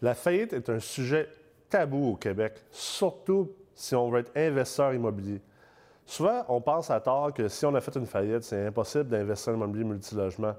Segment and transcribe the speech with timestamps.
[0.00, 1.28] La faillite est un sujet
[1.68, 5.40] tabou au Québec, surtout si on veut être investisseur immobilier.
[6.06, 9.52] Souvent, on pense à tort que si on a fait une faillite, c'est impossible d'investir
[9.52, 10.54] en immobilier multilogement.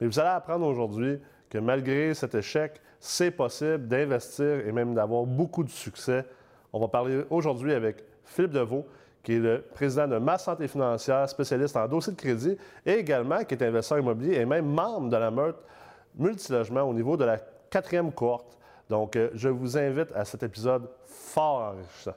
[0.00, 1.20] Mais vous allez apprendre aujourd'hui
[1.50, 6.24] que malgré cet échec, c'est possible d'investir et même d'avoir beaucoup de succès.
[6.72, 8.86] On va parler aujourd'hui avec Philippe Deveau,
[9.22, 12.56] qui est le président de Ma Santé Financière, spécialiste en dossier de crédit,
[12.86, 15.56] et également qui est investisseur immobilier et même membre de la meute
[16.16, 17.38] multilogement au niveau de la
[17.70, 18.56] quatrième cohorte.
[18.94, 20.88] Donc, euh, je vous invite à cet épisode
[21.36, 22.14] enrichissant.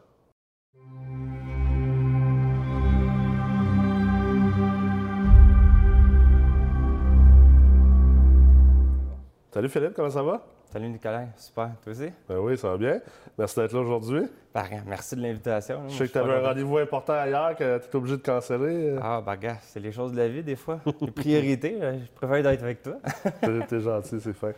[9.51, 10.45] Salut Philippe, comment ça va?
[10.69, 11.71] Salut Nicolas, super.
[11.81, 12.09] Toi aussi?
[12.27, 12.99] Ben oui, ça va bien.
[13.37, 14.23] Merci d'être là aujourd'hui.
[14.53, 15.83] Ben, merci de l'invitation.
[15.87, 18.97] Je sais que tu avais un rendez-vous important ailleurs que tu étais obligé de canceller.
[19.01, 20.81] Ah, ben gars, c'est les choses de la vie des fois.
[20.99, 22.95] Les priorités, je préfère être avec toi.
[23.69, 24.51] T'es gentil, c'est fin.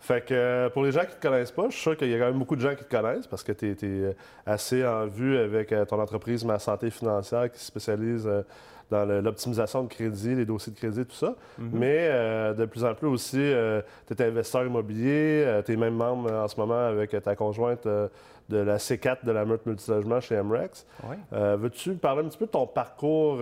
[0.00, 2.08] Fait que euh, pour les gens qui ne te connaissent pas, je suis sûr qu'il
[2.08, 4.12] y a quand même beaucoup de gens qui te connaissent parce que tu es, euh,
[4.46, 8.26] assez en vue avec euh, ton entreprise Ma Santé Financière qui se spécialise
[8.92, 11.34] dans l'optimisation de crédit, les dossiers de crédit, tout ça.
[11.58, 11.70] Mhm.
[11.72, 15.76] Mais euh, de plus en plus aussi, euh, tu es investisseur immobilier, euh, tu es
[15.76, 20.20] même membre en ce moment avec ta conjointe de la C4 de la meute multilogement
[20.20, 20.86] chez MREX.
[21.32, 23.38] Veux-tu parler un petit peu de ton parcours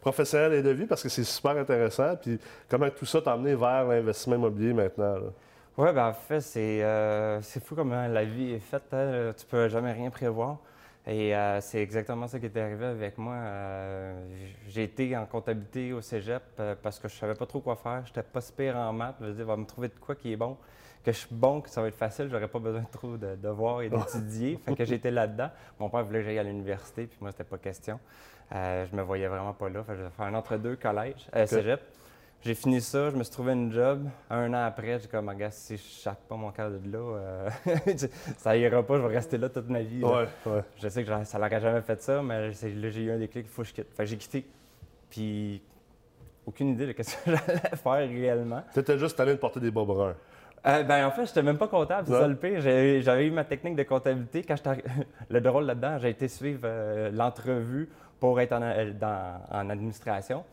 [0.00, 0.86] professionnel et de vie?
[0.86, 5.14] Parce que c'est super intéressant, puis comment tout ça t'a amené vers l'investissement immobilier maintenant?
[5.78, 8.92] Oui, ben en fait, c'est fou comment la vie est faite.
[8.92, 9.32] Hein.
[9.38, 10.58] Tu peux jamais rien prévoir.
[11.06, 13.34] Et euh, c'est exactement ça qui est arrivé avec moi.
[13.34, 14.24] Euh,
[14.68, 18.02] j'ai été en comptabilité au cégep euh, parce que je savais pas trop quoi faire.
[18.06, 19.16] J'étais pas super en maths.
[19.20, 20.56] Je me disais, va me trouver de quoi qui est bon.
[21.04, 23.82] Que je suis bon, que ça va être facile, j'aurais pas besoin trop de devoirs
[23.82, 24.60] et d'étudier.
[24.64, 25.50] fait que j'étais là-dedans.
[25.80, 27.98] Mon père voulait que j'aille à l'université, puis moi, c'était pas question.
[28.52, 29.82] je me voyais vraiment pas là.
[29.82, 31.80] Fait que je vais faire un entre-deux collège, cégep.
[32.44, 34.08] J'ai fini ça, je me suis trouvé une job.
[34.28, 37.50] Un an après, j'ai comme, regarde, si je chape pas mon cœur de là, euh,
[38.36, 40.02] ça ira pas, je vais rester là toute ma vie.
[40.02, 40.64] Ouais, ouais.
[40.82, 43.48] Je sais que ça n'aurait jamais fait ça, mais là, j'ai eu un déclic, il
[43.48, 43.94] faut que je quitte.
[43.96, 44.44] Fait j'ai quitté.
[45.08, 45.62] Puis,
[46.44, 48.64] aucune idée de ce que j'allais faire réellement.
[48.72, 50.16] C'était juste allé de porter des bas bruns.
[50.66, 52.60] Euh, ben, en fait, je n'étais même pas comptable, c'est ça le pire.
[52.60, 54.42] J'avais eu ma technique de comptabilité.
[54.42, 54.56] Quand
[55.30, 57.88] le drôle là-dedans, j'ai été suivre euh, l'entrevue
[58.18, 60.44] pour être en, en administration.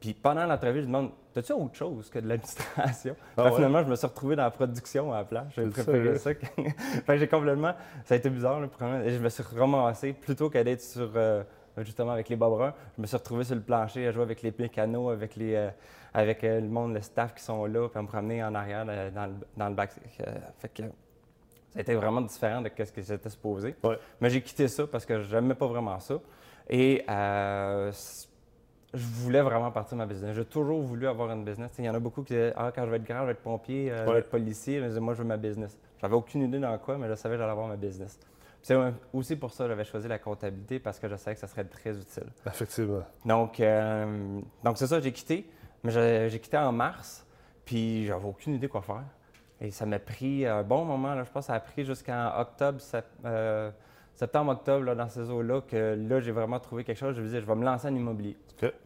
[0.00, 3.14] Puis pendant l'entrevue, je demande T'as-tu autre chose que de l'administration?
[3.36, 5.48] Ah Finalement, je me suis retrouvé dans la production à la place.
[5.54, 6.30] J'ai préféré ça.
[7.18, 7.74] j'ai complètement.
[8.06, 8.70] Ça a été bizarre, le
[9.04, 11.10] Et je me suis ramassé, plutôt qu'à d'être sur.
[11.14, 11.42] Euh,
[11.84, 14.54] justement avec les bas je me suis retrouvé sur le plancher à jouer avec les
[14.58, 15.68] mécanos, avec, les, euh,
[16.14, 18.86] avec euh, le monde, le staff qui sont là, puis à me promener en arrière
[18.86, 19.90] dans, le, dans le bac.
[20.58, 23.76] fait que ça a été vraiment différent de ce que j'étais supposé.
[24.22, 26.18] Mais j'ai quitté ça parce que je n'aimais pas vraiment ça.
[26.70, 27.04] Et
[28.96, 30.34] je voulais vraiment partir de ma business.
[30.34, 31.70] J'ai toujours voulu avoir une business.
[31.78, 33.32] Il y en a beaucoup qui disaient Ah, quand je vais être grand, je vais
[33.32, 34.80] être pompier, euh, je vais être policier.
[34.80, 35.78] Mais moi, je veux ma business.
[36.00, 38.18] J'avais aucune idée dans quoi, mais je savais que j'allais avoir ma business.
[38.62, 38.76] C'est
[39.12, 41.64] aussi pour ça que j'avais choisi la comptabilité parce que je savais que ça serait
[41.64, 42.26] très utile.
[42.46, 43.04] Effectivement.
[43.24, 45.48] Donc, euh, donc c'est ça, j'ai quitté.
[45.84, 47.24] Mais j'ai quitté en mars,
[47.64, 49.04] puis j'avais aucune idée quoi faire.
[49.60, 51.14] Et ça m'a pris un bon moment.
[51.14, 52.80] Là, je pense que ça a pris jusqu'en octobre,
[53.24, 53.70] euh,
[54.16, 57.14] septembre-octobre, dans ces eaux-là, que là, j'ai vraiment trouvé quelque chose.
[57.14, 58.36] Je me disais, je vais me lancer en immobilier.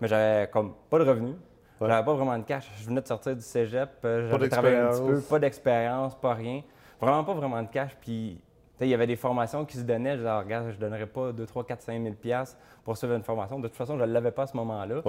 [0.00, 1.36] Mais j'avais comme pas de revenus.
[1.80, 2.70] J'avais pas vraiment de cash.
[2.78, 3.88] Je venais de sortir du cégep.
[4.04, 6.62] Euh, j'avais travaillé un petit peu, pas d'expérience, pas rien.
[7.00, 7.96] Vraiment pas vraiment de cash.
[8.00, 8.38] Puis,
[8.82, 10.12] il y avait des formations qui se donnaient.
[10.12, 12.44] Je disais, regarde, je donnerais pas 2, 3, 4, 5 000
[12.84, 13.58] pour suivre une formation.
[13.58, 15.02] De toute façon, je ne l'avais pas à ce moment-là.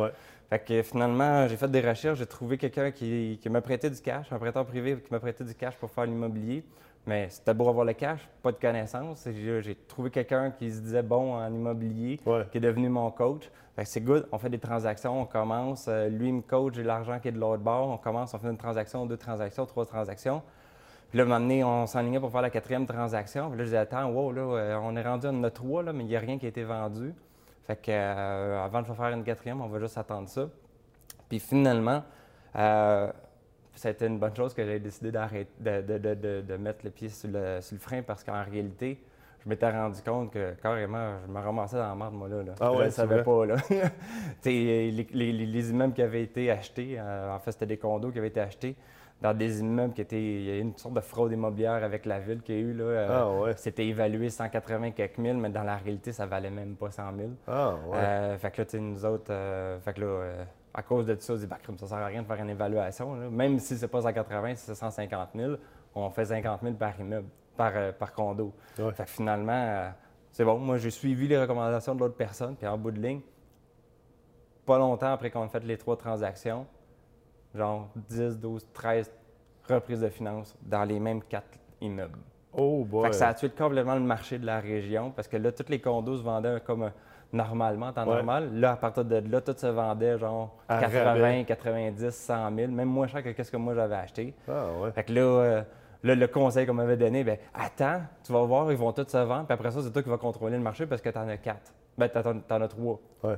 [0.49, 2.19] Fait que finalement, j'ai fait des recherches.
[2.19, 5.43] J'ai trouvé quelqu'un qui, qui m'a prêté du cash, un prêteur privé qui m'a prêté
[5.43, 6.63] du cash pour faire l'immobilier.
[7.07, 9.27] Mais c'était beau avoir le cash, pas de connaissances.
[9.27, 12.19] J'ai trouvé quelqu'un qui se disait bon en immobilier,
[12.51, 13.49] qui est devenu mon coach.
[13.83, 15.87] c'est good, on fait des transactions, on commence.
[15.87, 17.89] Euh, lui, il me coach, j'ai l'argent qui est de l'autre bord.
[17.89, 20.43] On commence, on fait une transaction, deux transactions, trois transactions.
[21.09, 23.49] Puis là, un moment donné, on s'enlignait pour faire la quatrième transaction.
[23.49, 25.93] Puis là, je disais, attends, wow, là, euh, on est rendu à notre trois, là,
[25.93, 27.13] mais il n'y a rien qui a été vendu.
[27.65, 30.47] Fait que euh, avant de faire une quatrième, on va juste attendre ça.
[31.27, 32.03] Puis finalement,
[33.81, 38.03] c'était une bonne chose que j'avais décidé d'arrêter, de, mettre le pied sur le, frein
[38.03, 38.99] parce qu'en réalité,
[39.43, 42.53] je m'étais rendu compte que carrément, je me ramassais dans la merde, moi, là.
[42.59, 43.55] Ah je ne savais pas, là.
[44.45, 48.27] les, les, immeubles qui avaient été achetés, euh, en fait, c'était des condos qui avaient
[48.27, 48.75] été achetés
[49.19, 50.21] dans des immeubles qui étaient.
[50.21, 52.61] Il y a eu une sorte de fraude immobilière avec la ville qu'il y a
[52.61, 52.83] eu, là.
[52.83, 53.53] Euh, ah, ouais.
[53.57, 57.29] C'était évalué 180 quelques mille, mais dans la réalité, ça valait même pas 100 000.
[57.47, 57.97] Ah, ouais.
[57.97, 59.33] Euh, fait que là, tu nous autres,
[59.83, 62.27] fait que là, à cause de ça, on dit, bah, ça sert à rien de
[62.27, 63.15] faire une évaluation.
[63.29, 65.53] Même si c'est pas 180, si c'est 150 000,
[65.95, 67.27] on fait 50 000 par immeuble,
[67.57, 68.53] par, euh, par condo.
[68.75, 69.89] Fait que finalement, euh,
[70.31, 70.57] c'est bon.
[70.57, 73.21] Moi, j'ai suivi les recommandations de l'autre personne, puis en bout de ligne,
[74.65, 76.65] pas longtemps après qu'on ait fait les trois transactions,
[77.53, 79.11] genre 10, 12, 13
[79.67, 82.19] reprises de finances dans les mêmes quatre, immeubles.
[82.53, 83.03] Oh boy.
[83.03, 85.69] Fait que ça a tué complètement le marché de la région parce que là, tous
[85.69, 86.89] les condos se vendaient comme euh,
[87.33, 88.15] normalement, en temps Ouais.
[88.15, 88.49] normal.
[88.53, 91.45] Là, à partir de là, tout se vendait genre À 80, rabais.
[91.47, 94.33] 90, 100 000, même moins cher que ce que moi j'avais acheté.
[94.47, 94.91] Ah ouais.
[94.91, 95.61] Fait que là, euh,
[96.03, 99.17] là, le conseil qu'on m'avait donné, ben attends, tu vas voir, ils vont tous se
[99.17, 101.27] vendre, puis après ça, c'est toi qui vas contrôler le marché parce que tu en
[101.27, 101.71] as quatre.
[101.97, 102.99] Ben, t'en t'en as trois.
[103.23, 103.35] Ouais.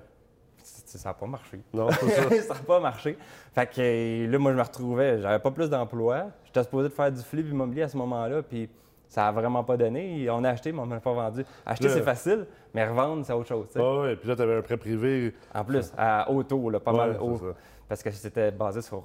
[0.65, 1.59] Ça n'a pas marché.
[1.73, 2.05] Non, ça
[2.53, 3.17] n'a pas marché.
[3.53, 6.27] Fait que euh, là, moi, je me retrouvais, j'avais pas plus d'emploi.
[6.45, 8.69] J'étais supposé de faire du flip immobilier à ce moment-là, puis
[9.13, 10.27] ça a vraiment pas donné.
[10.31, 11.45] On a acheté, mais on m'a pas vendu.
[11.67, 13.67] Acheter, c'est facile, mais revendre, c'est autre chose.
[13.75, 14.15] Ah ouais.
[14.15, 15.35] Puis là, tu avais un prêt privé.
[15.53, 17.39] En plus, à haut taux, là, pas Ouais, mal haut.
[17.87, 19.03] Parce que c'était basé sur,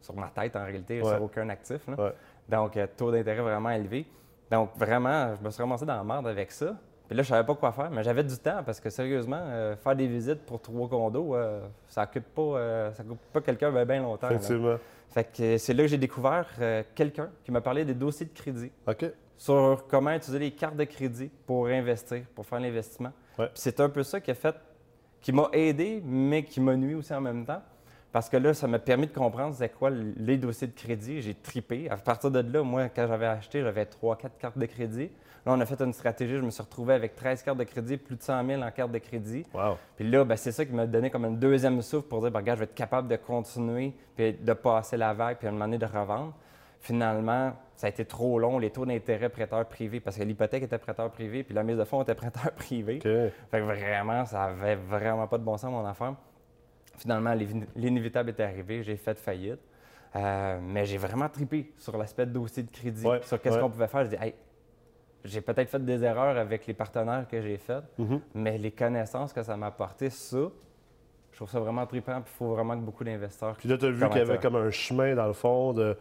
[0.00, 1.08] sur ma tête, en réalité, Ouais.
[1.10, 1.86] sur aucun actif.
[1.88, 1.94] là.
[2.04, 2.12] Ouais.
[2.48, 4.06] Donc, euh, taux d'intérêt vraiment élevé.
[4.50, 6.74] Donc, vraiment, je me suis ramassé dans la merde avec ça.
[7.06, 9.76] Puis là, je savais pas quoi faire, mais j'avais du temps parce que sérieusement, euh,
[9.76, 13.70] faire des visites pour trois condos, euh, ça occupe pas, euh, ça occupe pas quelqu'un
[13.72, 14.28] bien, bien longtemps.
[14.28, 14.34] là.
[14.36, 14.76] Effectivement.
[15.08, 16.46] Fait que c'est là que j'ai découvert
[16.94, 19.04] quelqu'un qui m'a parlé des dossiers de crédit, OK.
[19.40, 23.10] Sur comment utiliser les cartes de crédit pour investir, pour faire l'investissement.
[23.38, 23.48] Ouais.
[23.54, 24.54] C'est un peu ça qui a fait,
[25.22, 27.62] qui m'a aidé, mais qui m'a nuit aussi en même temps.
[28.12, 31.22] Parce que là, ça m'a permis de comprendre c'est quoi les dossiers de crédit.
[31.22, 31.88] J'ai tripé.
[31.88, 35.10] À partir de là, moi, quand j'avais acheté, j'avais 3-4 cartes de crédit.
[35.46, 36.36] Là, on a fait une stratégie.
[36.36, 38.92] Je me suis retrouvé avec 13 cartes de crédit, plus de 100 000 en cartes
[38.92, 39.46] de crédit.
[39.54, 39.78] Wow.
[39.96, 42.40] Puis là, ben, c'est ça qui m'a donné comme un deuxième souffle pour dire, ben,
[42.40, 45.54] regarde, je vais être capable de continuer, puis de passer la vague, puis à un
[45.54, 46.34] moment donné de revendre.
[46.80, 50.76] Finalement, ça a été trop long, les taux d'intérêt prêteur privé, parce que l'hypothèque était
[50.76, 53.00] prêteur privé, puis la mise de fonds était prêteur privé.
[53.00, 56.12] Fait que vraiment, ça avait vraiment pas de bon sens, mon affaire.
[56.98, 57.32] Finalement,
[57.74, 59.60] l'inévitable est arrivé, j'ai fait faillite.
[60.14, 63.60] Euh, mais j'ai vraiment tripé sur l'aspect de dossier de crédit, Ouais, sur qu'est-ce ouais.
[63.62, 64.04] qu'on pouvait faire.
[64.04, 64.34] Je dis, hey,
[65.24, 68.20] j'ai peut-être fait des erreurs avec les partenaires que j'ai faits, Mhm.
[68.34, 70.36] mais les connaissances que ça m'a apporté, ça,
[71.30, 72.20] je trouve ça vraiment trippant.
[72.20, 73.56] Puis il faut vraiment que beaucoup d'investisseurs.
[73.56, 75.96] Puis là, tu as vu qu'il y avait comme un chemin, dans le fond, de,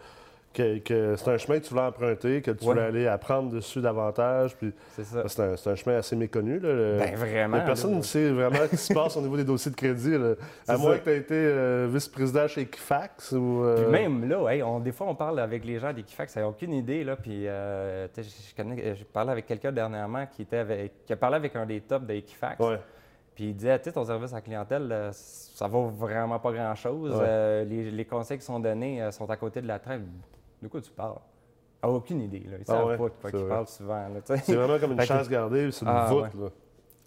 [0.53, 2.73] que, que c'est un chemin que tu voulais emprunter, que tu Ouais.
[2.73, 4.55] voulais aller apprendre dessus davantage.
[4.57, 5.23] Puis C'est ça.
[5.27, 6.59] c'est un, c'est un chemin assez méconnu.
[6.59, 7.63] Là, le- Ben vraiment.
[7.65, 10.17] Personne ne sait vraiment ce qui se passe au niveau des dossiers de crédit.
[10.17, 10.33] là.
[10.67, 13.63] À moins que tu aies été euh, vice-président chez Equifax ou.
[13.63, 16.41] euh, Puis même là, hey, on- des fois, on parle avec les gens d'Equifax, ils
[16.41, 17.03] n'ont aucune idée.
[17.03, 21.35] Là, puis, euh, je, connais- parlé avec quelqu'un dernièrement qui, était avec- qui a parlé
[21.35, 22.59] avec un des tops d'Equifax.
[22.59, 22.79] Ouais.
[23.35, 27.15] Puis il disait, tu sais, ton service à la clientèle, ça vaut vraiment pas grand-chose.
[27.15, 27.63] Ouais.
[27.65, 30.01] Les, les conseils qui sont donnés sont à côté de la traite.
[30.61, 31.17] De quoi tu parles?
[31.81, 32.39] Ah, aucune idée.
[32.41, 32.57] Là.
[32.59, 33.49] Ils Ah savent ouais, pas de quoi c'est ils vrai.
[33.49, 34.07] parlent souvent.
[34.43, 36.23] C'est vraiment comme une Fait que- chasse gardée, c'est une Ah, voûte.
[36.35, 36.49] ouais.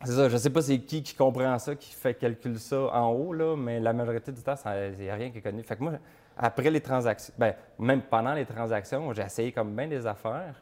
[0.04, 3.10] C'est ça, je sais pas c'est qui qui comprend ça, qui fait calcule ça en
[3.12, 5.62] haut, là, mais la majorité du temps, il n'y a rien qui est connu.
[5.62, 5.93] Fait que moi,
[6.37, 10.60] après les transactions, ben, même pendant les transactions, j'ai essayé comme bien des affaires.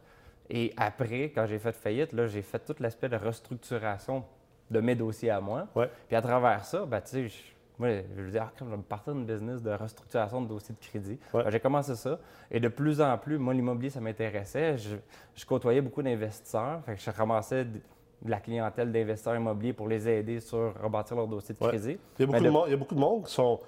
[0.51, 4.25] Et après, quand j'ai fait faillite, là, j'ai fait tout l'aspect de restructuration
[4.71, 5.69] de mes dossiers à moi.
[5.75, 5.89] Ouais.
[6.09, 7.43] Puis à travers ça, ben, tu sais, je-
[7.81, 10.87] moi, je ah, crème, je vais me partir d'une business de restructuration de dossiers de
[10.87, 11.19] crédit.
[11.33, 11.43] Ouais.
[11.45, 12.19] Ben, j'ai commencé ça.
[12.51, 14.77] Et de plus en plus, moi, l'immobilier, ça m'intéressait.
[14.79, 14.97] Je,
[15.35, 16.83] je côtoyais beaucoup d'investisseurs.
[16.85, 17.81] Fait que je ramassais de
[18.27, 21.71] la clientèle d'investisseurs immobiliers pour les aider sur rebâtir leur dossier de Ouais.
[21.71, 21.99] crédit.
[22.19, 23.33] Il y, a beaucoup Mais de de- monde, il y a beaucoup de monde qui
[23.33, 23.59] sont,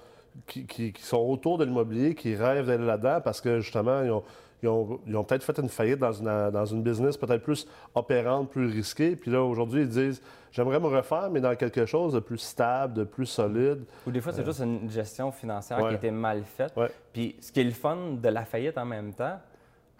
[0.46, 4.10] qui, qui- qui sont autour de l'immobilier, qui rêvent d'aller là-dedans parce que justement, ils
[4.10, 4.22] ont,
[4.62, 7.66] ils ont- ils ont peut-être fait une faillite dans une, dans une business peut-être plus
[7.94, 9.16] opérante, plus risquée.
[9.16, 10.22] Puis là, aujourd'hui, ils disent
[10.54, 13.84] J'aimerais me refaire, mais dans quelque chose de plus stable, de plus solide.
[14.06, 15.84] Ou des fois, c'est juste une gestion financière Ouais.
[15.88, 16.74] qui a été mal faite.
[16.76, 16.90] Ouais.
[17.10, 19.40] Puis ce qui est le fun de la faillite en même temps,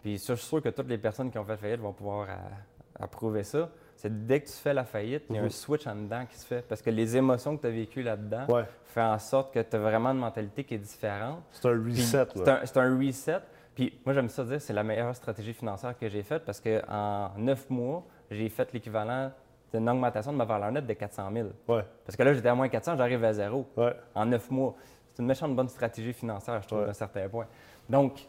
[0.03, 2.27] puis ça, je suis sûr que toutes les personnes qui ont fait faillite vont pouvoir
[2.29, 2.35] euh,
[3.01, 5.51] approuver ça, c'est dès que tu fais la faillite, il y a un Mhm.
[5.51, 6.61] switch en dedans qui se fait.
[6.69, 8.65] Parce que les émotions que tu as vécues là-dedans Ouais.
[8.85, 11.41] font en sorte que tu as vraiment une mentalité qui est différente.
[11.53, 12.27] C'est un reset.
[12.35, 12.61] C'est là.
[12.61, 13.39] un, c'est un reset.
[13.75, 17.31] Puis moi, j'aime ça dire, c'est la meilleure stratégie financière que j'ai faite parce qu'en
[17.39, 19.31] neuf mois, j'ai fait l'équivalent
[19.73, 21.49] d'une augmentation de ma valeur nette de 400 000.
[21.69, 23.95] Ouais, Parce que là, j'étais à moins 400, j'arrive à zéro ouais.
[24.15, 24.75] en neuf mois.
[25.09, 26.87] C'est une méchante bonne stratégie financière, je trouve, Ouais.
[26.87, 27.47] à un certain point.
[27.89, 28.27] Donc,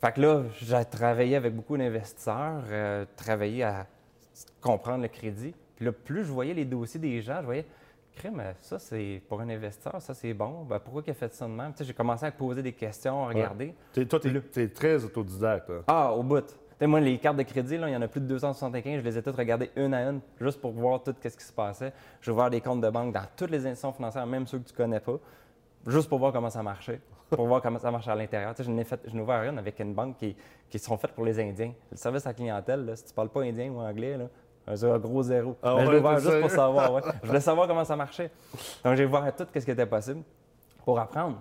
[0.00, 3.86] fait que là, j'ai travaillé avec beaucoup d'investisseurs, euh, travaillé à
[4.60, 5.54] comprendre le crédit.
[5.74, 7.66] Puis là, plus je voyais les dossiers des gens, je voyais,
[8.16, 10.64] crème, ça c'est pour un investisseur, ça c'est bon.
[10.68, 11.72] Ben, pourquoi il a fait ça de même?
[11.78, 13.74] J'ai commencé à poser des questions, à regarder.
[13.92, 15.68] Toi, tu es, très autodidacte.
[15.68, 15.82] là.
[15.86, 16.44] Ah, au bout.
[16.80, 19.00] Moi, les cartes de crédit, là, il y en a plus de 275.
[19.00, 21.52] Je les ai toutes regardées une à une, juste pour voir tout ce qui se
[21.52, 21.92] passait.
[22.20, 24.74] J'ai ouvert des comptes de banque dans toutes les institutions financières, même ceux que tu
[24.74, 25.18] connais pas,
[25.86, 28.54] juste pour voir comment ça marchait, pour voir comment ça marche à l'intérieur.
[28.58, 30.36] Je n'ai fait, je n'ai ouvert une avec une banque qui,
[30.68, 31.72] qui sont faites pour les Indiens.
[31.90, 34.26] Le service à la clientèle, là, si tu parles pas indien ou anglais, là,
[34.66, 35.56] un gros zéro.
[35.62, 36.92] Ah Mais je l'ai ouvert juste pour savoir.
[36.94, 37.02] ouais.
[37.22, 38.30] Je voulais savoir comment ça marchait.
[38.84, 40.22] Donc, j'ai ouvert tout ce qui était possible
[40.84, 41.38] pour apprendre.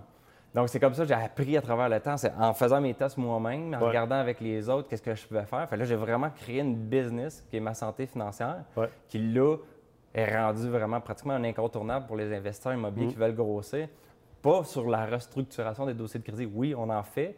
[0.53, 2.15] Donc, c'est comme ça que j'ai appris à travers le temps.
[2.17, 3.87] C'est en faisant mes tests moi-même, en Ouais.
[3.87, 5.67] regardant avec les autres qu'est-ce que je pouvais faire.
[5.67, 8.89] Fait là, j'ai vraiment créé une business qui est ma santé financière, Ouais.
[9.09, 9.57] qui là
[10.13, 13.11] est rendue vraiment pratiquement un incontournable pour les investisseurs immobiliers Mm.
[13.11, 13.87] qui veulent grossir.
[14.41, 16.45] Pas sur la restructuration des dossiers de crédit.
[16.53, 17.35] Oui, on en fait,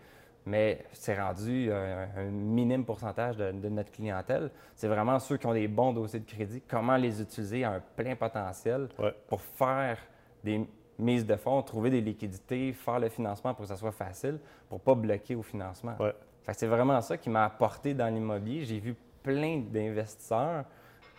[0.48, 4.50] mais c'est rendu un, un minime pourcentage de, de notre clientèle.
[4.76, 7.82] C'est vraiment ceux qui ont des bons dossiers de crédit, comment les utiliser à un
[7.96, 9.14] plein potentiel Ouais.
[9.28, 9.98] pour faire
[10.44, 10.66] des
[10.98, 14.40] mises de fonds, trouver des liquidités, faire le financement pour que ça soit facile,
[14.70, 15.96] pour pas bloquer au financement.
[16.00, 16.14] Ouais.
[16.54, 18.64] C'est vraiment ça qui m'a apporté dans l'immobilier.
[18.64, 20.64] J'ai vu plein d'investisseurs,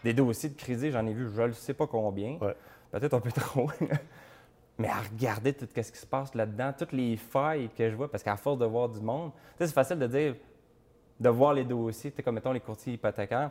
[0.02, 2.56] des dossiers de crédit, j'en ai vu je ne sais pas combien, Ouais.
[2.90, 3.70] peut-être un peu trop.
[4.78, 8.08] Mais à regarder tout ce qui se passe là-dedans, toutes les failles que je vois,
[8.10, 10.34] parce qu'à force de voir du monde, tu sais, c'est facile de dire,
[11.18, 13.50] de voir les dossiers, tu sais, comme mettons les courtiers hypothécaires.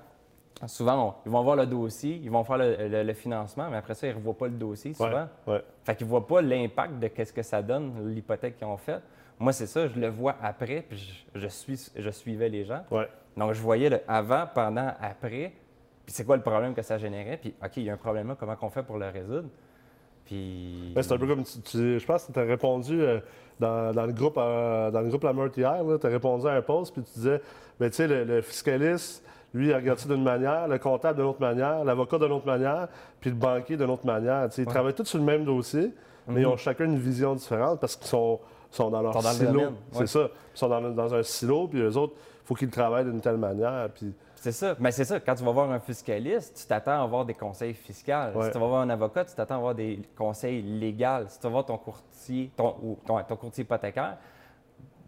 [0.66, 3.78] Souvent, on- ils vont voir le dossier, ils vont faire le, le- le financement, mais
[3.78, 4.96] après ça, ils ne revoient pas le dossier Ouais.
[4.96, 5.28] souvent.
[5.46, 5.62] Ouais.
[5.84, 9.02] Fait qu'ils ne voient pas l'impact de qu'est-ce que ça donne, l'hypothèque qu'ils ont faite.
[9.38, 10.98] Moi, c'est ça, je le vois après, puis
[11.36, 12.84] je, je suis, je suivais les gens.
[12.90, 13.08] Ouais.
[13.36, 15.52] Donc, je voyais le avant, pendant, après,
[16.06, 18.30] puis c'est quoi le problème que ça générait, puis OK, il y a un problème
[18.30, 19.50] là, comment on fait pour le résoudre?
[20.28, 20.94] Puis...
[20.96, 23.20] Ouais, c'est un peu comme tu, tu- je pense que tu as répondu euh,
[23.60, 26.52] dans, dans le groupe euh, dans le groupe La Meurthe hier, tu as répondu à
[26.52, 27.42] un post puis tu disais
[27.80, 31.28] ben, tu sais le, le fiscaliste lui il regarde ça d'une manière, le comptable d'une
[31.28, 32.88] autre manière, l'avocat d'une autre manière,
[33.22, 34.48] puis le banquier d'une autre manière.
[34.56, 34.66] Ils Ouais.
[34.66, 35.94] travaillent tous sur le même dossier,
[36.28, 36.52] mais ils Mhm.
[36.54, 39.62] ont chacun une vision différente parce qu'ils sont, sont dans leur Sont dans le silo.
[39.94, 40.08] C'est ouais.
[40.08, 40.20] ça.
[40.54, 43.38] Ils sont dans, dans un silo, puis eux autres, il faut qu'ils travaillent d'une telle
[43.38, 43.88] manière.
[43.96, 44.14] Puis,
[44.52, 44.76] C'est ça.
[44.80, 47.74] Mais c'est ça, quand tu vas voir un fiscaliste, tu t'attends à avoir des conseils
[47.74, 48.12] fiscaux.
[48.36, 48.46] Ouais.
[48.46, 51.26] Si tu vas voir un avocat, tu t'attends à avoir des conseils légaux.
[51.28, 54.18] Si tu vas voir ton courtier, ton, ou ton, ton courtier hypothécaire,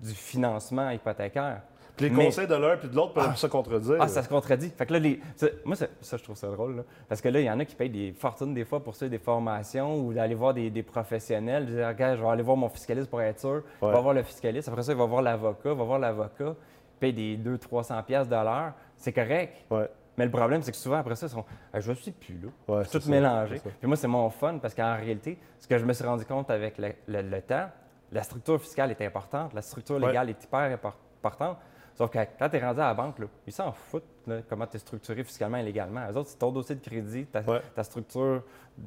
[0.02, 1.62] du financement hypothécaire.
[1.96, 3.98] puis les Mais- conseils de l'un puis de l'autre peuvent se contredire.
[4.00, 4.70] Ah, ça se contredit.
[4.70, 5.20] Fait que là, les,
[5.66, 6.78] moi, ça, ça, je trouve ça drôle.
[6.78, 6.84] là.
[7.08, 9.12] Parce que là, il y en a qui payent des fortunes des fois pour suivre
[9.12, 11.66] des formations ou d'aller voir des, des professionnels.
[11.68, 13.64] Je dis, regarde, je vais aller voir mon fiscaliste pour être sûr.
[13.82, 14.68] Il va voir le fiscaliste.
[14.70, 15.72] Après ça, il va voir l'avocat.
[15.72, 16.56] Il va voir l'avocat.
[16.56, 18.74] Il paye des 200-300$ piastres de l'heure.
[19.00, 19.56] C'est correct.
[19.72, 22.12] Ouais, Mais le problème, c'est que souvent, après ça, ils sont Ah, Je ne suis
[22.12, 22.50] plus là.
[22.76, 23.60] ouais, tout ça, mélangé.
[23.60, 26.52] Puis moi, c'est mon fun parce qu'en réalité, ce que je me suis rendu compte
[26.52, 27.70] avec le, le- le temps,
[28.12, 30.08] la structure fiscale est importante, la structure Ouais.
[30.08, 31.58] légale est hyper impor- importante.
[32.00, 34.66] Sauf que quand tu es rendu à la banque, là, ils s'en foutent là, comment
[34.66, 36.00] tu es structuré fiscalement et légalement.
[36.10, 37.62] Eux autres, c'est ton dossier de crédit, ta, Ouais.
[37.76, 38.42] ta structure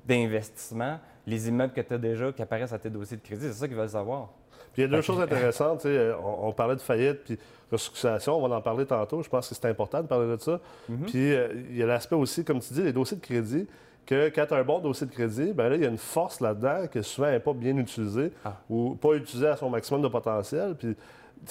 [0.07, 3.43] d'investissement, les immeubles que tu as déjà qui apparaissent à tes dossiers de crédit.
[3.49, 4.29] C'est ça qu'ils veulent savoir.
[4.73, 5.81] Puis il y a deux choses intéressantes.
[5.81, 7.39] tu sais, euh, On, on parlait de faillite puis
[7.71, 8.37] restructuration.
[8.43, 9.23] On va en parler tantôt.
[9.23, 10.61] Je pense que c'est important de parler de ça.
[10.89, 11.05] Mhm.
[11.07, 13.67] Puis euh, il y a l'aspect aussi, comme tu dis, les dossiers de crédit.
[14.05, 15.97] Que quand tu as un bon dossier de crédit, ben là, il y a une
[15.99, 18.57] force là-dedans que souvent n'est pas bien utilisée Ah.
[18.69, 20.75] ou pas utilisée à son maximum de potentiel.
[20.75, 20.97] Puis,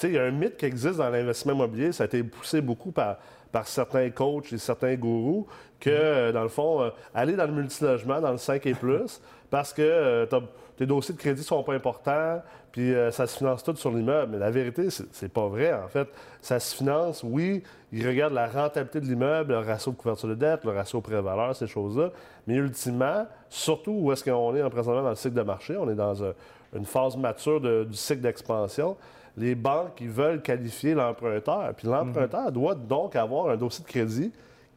[0.02, 1.92] il y a un mythe qui existe dans l'investissement immobilier.
[1.92, 3.16] Ça a été poussé beaucoup par,
[3.50, 5.46] par certains coachs et certains gourous
[5.80, 9.20] que, euh, dans le fond, euh, aller dans le multilogement, dans le 5 et plus,
[9.50, 10.26] parce que euh,
[10.76, 12.40] tes dossiers de crédit sont pas importants,
[12.72, 14.32] puis ça se finance tout sur l'immeuble.
[14.32, 16.08] Mais la vérité, c'est pas vrai, en fait.
[16.40, 20.34] Ça se finance, oui, ils regardent la rentabilité de l'immeuble, le ratio de couverture de
[20.34, 22.08] dette, le ratio prêt-valeur, ces choses-là.
[22.46, 25.90] Mais ultimement, surtout où est-ce qu'on est en présentement dans le cycle de marché, on
[25.90, 26.32] est dans un-
[26.74, 28.96] une phase mature de- du cycle d'expansion.
[29.36, 31.72] Les banques, veulent qualifier l'emprunteur.
[31.74, 34.30] Puis l'emprunteur doit donc avoir un dossier de crédit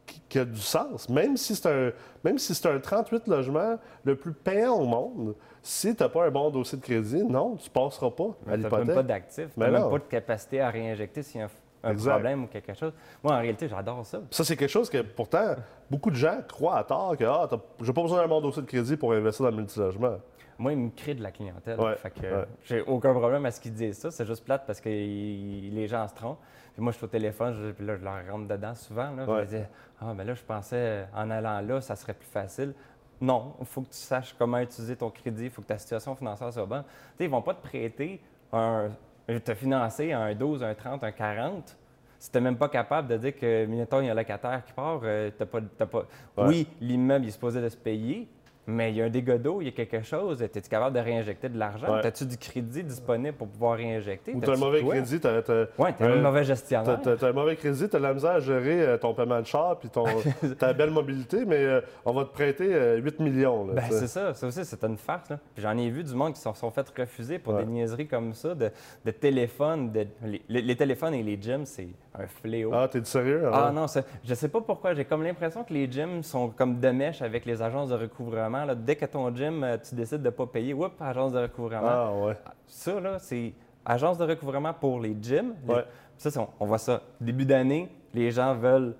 [0.06, 1.08] qui, qui a du sens.
[1.08, 1.90] Même si c'est un,
[2.24, 6.26] même si c'est un 38 logements le plus payant au monde, si tu n'as pas
[6.26, 8.94] un bon dossier de crédit, non, tu ne passeras pas à Tu n'as même l'hypothèque.
[8.94, 11.50] pas d'actifs, tu Mais même pas de capacité à réinjecter s'il y a un,
[11.88, 12.12] un Exact.
[12.12, 12.92] problème ou quelque chose.
[13.22, 14.20] Moi, en réalité, j'adore ça.
[14.30, 15.54] Ça, c'est quelque chose que, pourtant,
[15.90, 18.62] beaucoup de gens croient à tort que ah, t'as- j'ai pas besoin d'un bon dossier
[18.62, 20.16] de crédit pour investir dans le multilogement.
[20.58, 21.78] Moi, il me crée de la clientèle.
[21.78, 22.44] Ouais, Fait que ouais.
[22.64, 24.10] j'ai aucun problème à ce qu'ils disent ça.
[24.10, 26.38] C'est juste plate parce que les gens se trompent.
[26.72, 29.10] Puis moi, je suis au téléphone, je, puis là, je leur rentre dedans souvent.
[29.14, 29.46] Là, Puis Ouais.
[29.50, 29.66] Je me dis,
[30.00, 32.74] ah, mais là, je pensais en allant là, ça serait plus facile.
[33.20, 36.14] Non, il faut que tu saches comment utiliser ton crédit, il faut que ta situation
[36.14, 36.82] financière soit bonne.
[36.82, 38.20] Tu sais, ils vont pas te prêter
[38.52, 38.90] un.
[39.26, 41.76] te financer un 12, un 30, un 40.
[42.18, 44.72] Si tu même pas capable de dire que, mettons, il y a un locataire qui
[44.72, 46.04] part, euh, t'as pas, t'as pas...
[46.36, 46.46] Ouais.
[46.46, 48.26] Oui, l'immeuble il est supposé de se payer,
[48.66, 50.42] mais il y a un dégât d'eau, il y a quelque chose.
[50.42, 51.92] Es-tu capable de réinjecter de l'argent?
[51.94, 52.04] Ouais.
[52.06, 54.32] As-tu du crédit disponible pour pouvoir réinjecter?
[54.34, 55.42] Ou tu as un mauvais crédit, tu as,
[55.78, 57.00] Oui, tu es un Euh, mauvais T'as, gestionnaire.
[57.02, 59.40] t'as- t'as un mauvais crédit, tu as de la misère à gérer euh, ton paiement
[59.40, 60.04] de char puis ton,
[60.58, 63.66] ta belle mobilité, mais euh, on va te prêter euh, 8 millions.
[63.68, 64.34] là, Ben, c'est ça.
[64.34, 65.28] Ça aussi, c'est une farce.
[65.56, 67.64] J'en ai vu du monde qui se sont, fait refuser pour Ouais.
[67.64, 68.70] des niaiseries comme ça, de,
[69.04, 69.92] de téléphones.
[69.92, 70.06] De,
[70.48, 72.70] les, téléphones et les gyms, c'est un fléau.
[72.74, 73.48] Ah, t'es sérieux?
[73.52, 73.72] Ah hein?
[73.72, 74.94] non, c'est- je sais pas pourquoi.
[74.94, 78.55] J'ai comme l'impression que les gyms sont comme de mèche avec les agences de recouvrement.
[78.64, 78.74] Là.
[78.74, 81.80] Dès que ton gym, euh, tu décides de ne pas payer, oups, agence de recouvrement.
[81.84, 82.34] Ah, ouais.
[82.66, 83.52] Ça, là, c'est
[83.84, 85.54] agence de recouvrement pour les gyms.
[85.68, 85.84] Ouais.
[86.16, 87.02] Ça, on, on voit ça.
[87.20, 88.94] Début d'année, les gens veulent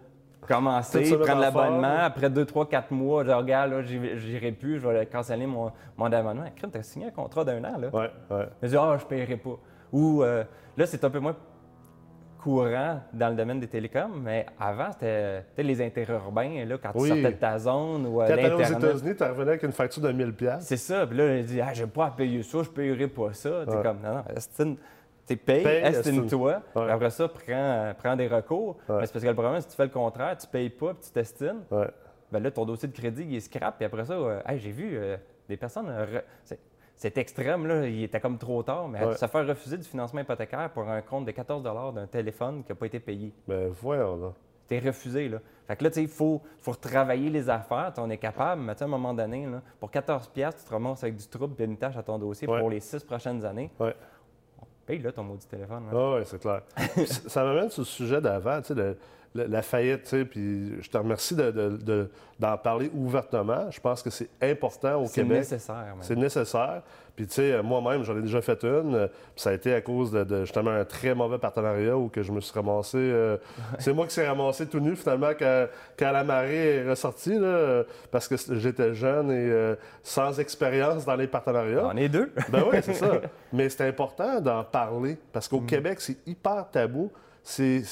[0.47, 1.97] commencer, prendre en l'abonnement.
[2.01, 6.13] Après 2, 3, 4 mois, je regarde, là, j'irai plus, je vais canceller mon, mon
[6.13, 6.45] abonnement.
[6.55, 7.89] Crime, t'as signé un contrat d'un an, là.
[7.89, 8.49] Ouais, ouais.
[8.63, 9.59] Je dis, ah, je ne paierai pas.
[9.93, 10.45] Ou euh,
[10.77, 11.37] là, c'est un peu moins
[12.51, 17.09] courant dans le domaine des télécoms, mais avant, c'était les interurbains, là, quand Oui.
[17.11, 18.61] tu sortais de ta zone ou euh, Quand aux.
[18.61, 20.65] États-Unis, tu revenais avec une facture de 1000 pièces.
[20.65, 21.07] C'est ça.
[21.07, 23.61] Puis là, il dit, ah, j'ai pas à payer ça, je payerai pas ça.
[23.65, 23.83] Ouais.
[23.83, 24.77] comme, non, non, c'est une-
[25.29, 26.89] Tu paye, Paye, estime-toi, Ouais.
[26.91, 28.77] après ça, prends, prends des recours.
[28.89, 28.99] Ouais.
[29.01, 31.03] Mais c'est parce que le problème, si tu fais le contraire, tu payes pas, puis
[31.07, 31.89] tu t'estimes, Ouais.
[32.31, 34.71] ben là, ton dossier de crédit, il est scrap, puis après ça, euh, Hey, j'ai
[34.71, 35.17] vu euh,
[35.49, 35.89] des personnes.
[35.89, 36.21] euh,
[36.99, 39.15] C'est extrême, là, il était comme trop tard, mais Ouais.
[39.17, 41.63] se faire refuser du financement hypothécaire pour un compte de 14
[41.95, 43.33] d'un téléphone qui n'a pas été payé.
[43.47, 44.33] Ben, voyons, là.
[44.67, 45.39] T'es refusé, là.
[45.69, 47.93] Fait que là, tu sais, il faut, faut retravailler les affaires.
[47.99, 50.67] On est capable, mais tu sais, à un moment donné, là, pour 14 piastres, tu
[50.69, 52.59] te ramasses avec du trouble et une tâche à ton dossier Ouais.
[52.59, 53.71] pour les six prochaines années.
[53.79, 53.95] Ouais.
[54.87, 55.85] Paye, là, ton maudit téléphone.
[55.93, 56.63] Ah oui, c'est clair.
[57.29, 58.97] Ça m'amène sur le sujet d'avant, tu sais, le-
[59.35, 63.71] la faillite, tu sais, puis je te remercie de- de- de- d'en parler ouvertement.
[63.71, 65.39] Je pense que c'est important au C'est Québec.
[65.39, 65.75] nécessaire.
[65.75, 65.99] man.
[66.03, 66.83] C'est nécessaire.
[67.15, 68.95] Puis, tu sais, moi-même, j'en ai déjà fait une.
[68.95, 72.09] euh, Puis, ça a été à cause de, de, justement un très mauvais partenariat où
[72.11, 72.99] que je me suis ramassé.
[72.99, 73.39] euh,
[73.79, 75.67] c'est moi qui s'est ramassé tout nu, finalement, quand,
[75.99, 81.07] quand la marée est ressortie, là, euh, parce que j'étais jeune et euh, sans expérience
[81.07, 81.87] dans les partenariats.
[81.87, 82.31] On est deux.
[82.51, 83.21] Ben oui, c'est ça.
[83.53, 85.51] Mais c'est important d'en parler parce Mm.
[85.57, 87.11] qu'au Québec, c'est hyper tabou.
[87.43, 87.83] C'est-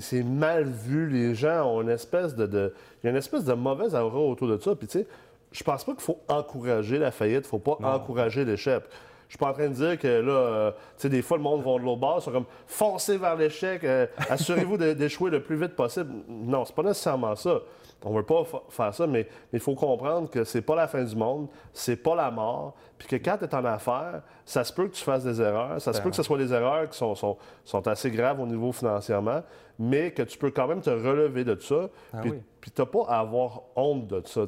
[0.00, 1.08] C'est mal vu.
[1.08, 2.46] Les gens ont une espèce de.
[2.46, 4.74] de- Il y a une espèce de mauvaise aura autour de ça.
[4.74, 5.06] Puis, tu sais,
[5.52, 7.44] je pense pas qu'il faut encourager la faillite.
[7.44, 7.88] Il faut pas Non.
[7.88, 8.82] encourager l'échec.
[9.28, 11.42] Je suis pas en train de dire que là, euh, tu sais, des fois, le
[11.42, 15.56] monde va de bord, ils sont comme foncez vers l'échec, euh, assurez-vous d'échouer le plus
[15.56, 16.10] vite possible.
[16.28, 17.58] Non, c'est pas nécessairement ça.
[18.04, 21.02] On veut pas fa- faire ça, mais il faut comprendre que c'est pas la fin
[21.02, 24.72] du monde, c'est pas la mort, puis que quand tu es en affaires, ça se
[24.72, 26.96] peut que tu fasses des erreurs, ça se peut que ce soit des erreurs qui
[26.96, 29.42] sont, sont, sont assez graves au niveau financièrement,
[29.78, 32.42] mais que tu peux quand même te relever de ça, Ah puis oui.
[32.62, 34.42] tu n'as pas à avoir honte de ça.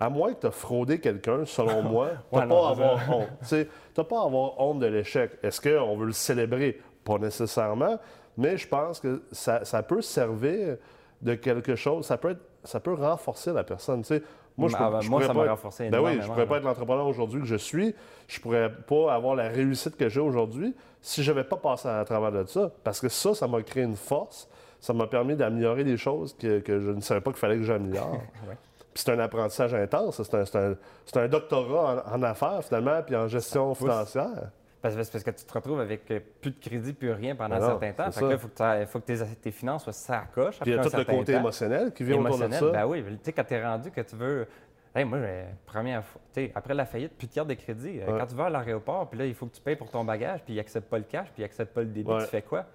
[0.00, 3.10] À moins que tu as fraudé quelqu'un, selon moi, tu n'as Ouais, pas à avoir
[3.10, 3.28] honte.
[3.46, 5.32] Tu t'as pas à avoir honte de l'échec.
[5.42, 6.80] Est-ce qu'on veut le célébrer?
[7.04, 7.98] Pas nécessairement,
[8.38, 10.76] mais je pense que ça, ça peut servir
[11.20, 12.06] de quelque chose.
[12.06, 14.02] Ça peut, être, ça peut renforcer la personne.
[14.02, 14.22] Tu sais,
[14.56, 16.56] moi, je, Ah, peux- ben, je moi, ça m'a renforcé Ben oui, je pourrais pas
[16.58, 17.94] être l'entrepreneur aujourd'hui que je suis.
[18.28, 22.04] Je pourrais pas avoir la réussite que j'ai aujourd'hui si je n'avais pas passé à
[22.04, 22.70] travers de ça.
[22.84, 24.48] Parce que ça, ça m'a créé une force.
[24.80, 27.62] Ça m'a permis d'améliorer des choses que, que je ne savais pas qu'il fallait que
[27.64, 28.12] j'améliore.
[28.48, 28.56] Ouais.
[28.96, 30.22] C'est un apprentissage intense.
[30.22, 33.78] C'est un, doctorat en, en affaires, finalement, puis en gestion pousse.
[33.78, 34.50] financière.
[34.92, 37.92] Parce, que tu te retrouves avec euh, plus de crédit, plus rien pendant un certain
[37.92, 38.10] temps.
[38.10, 38.74] c'est Fait que ça.
[38.74, 40.60] là, il faut que, tes, tes finances soient sacoches.
[40.60, 42.70] Puis il y a tout le côté émotionnel qui vient autour de ça.
[42.70, 44.46] Ben oui, tu sais, quand tu es rendu que tu veux.
[44.94, 45.18] Hey, moi,
[45.66, 46.20] première fois,
[46.54, 47.98] après la faillite, plus de carte de crédit.
[48.00, 48.20] Euh, Ouais.
[48.20, 50.40] Quand tu vas à l'aéroport, puis là, il faut que tu payes pour ton bagage,
[50.44, 52.20] puis il n'accepte pas le cash, puis il n'accepte pas le débit, Ouais.
[52.22, 52.66] tu fais quoi?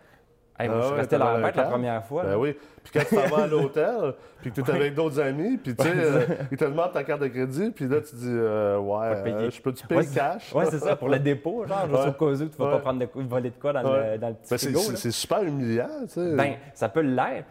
[0.60, 2.24] Hey, Ah moi, je suis resté dans la la première fois.
[2.24, 2.54] Ben oui.
[2.84, 5.74] Puis quand tu t'en vas à l'hôtel, puis que tu es avec d'autres amis, puis
[5.74, 8.78] tu sais, euh, ils te demandent ta carte de crédit, puis là, tu dis, euh,
[8.78, 9.36] ouais, Faut payer.
[9.36, 10.54] euh, je peux-tu payer Ouais, cash?
[10.54, 12.10] Ouais, c'est ça, pour le dépôt, genre, juste Ouais.
[12.10, 12.72] au cas où tu ne vas Ouais.
[12.72, 15.12] pas prendre de voler de quoi dans, le, dans le petit Ben, c'est, frigo.
[15.12, 16.36] super humiliant, tu sais.
[16.36, 17.48] Ben, ça peut l'être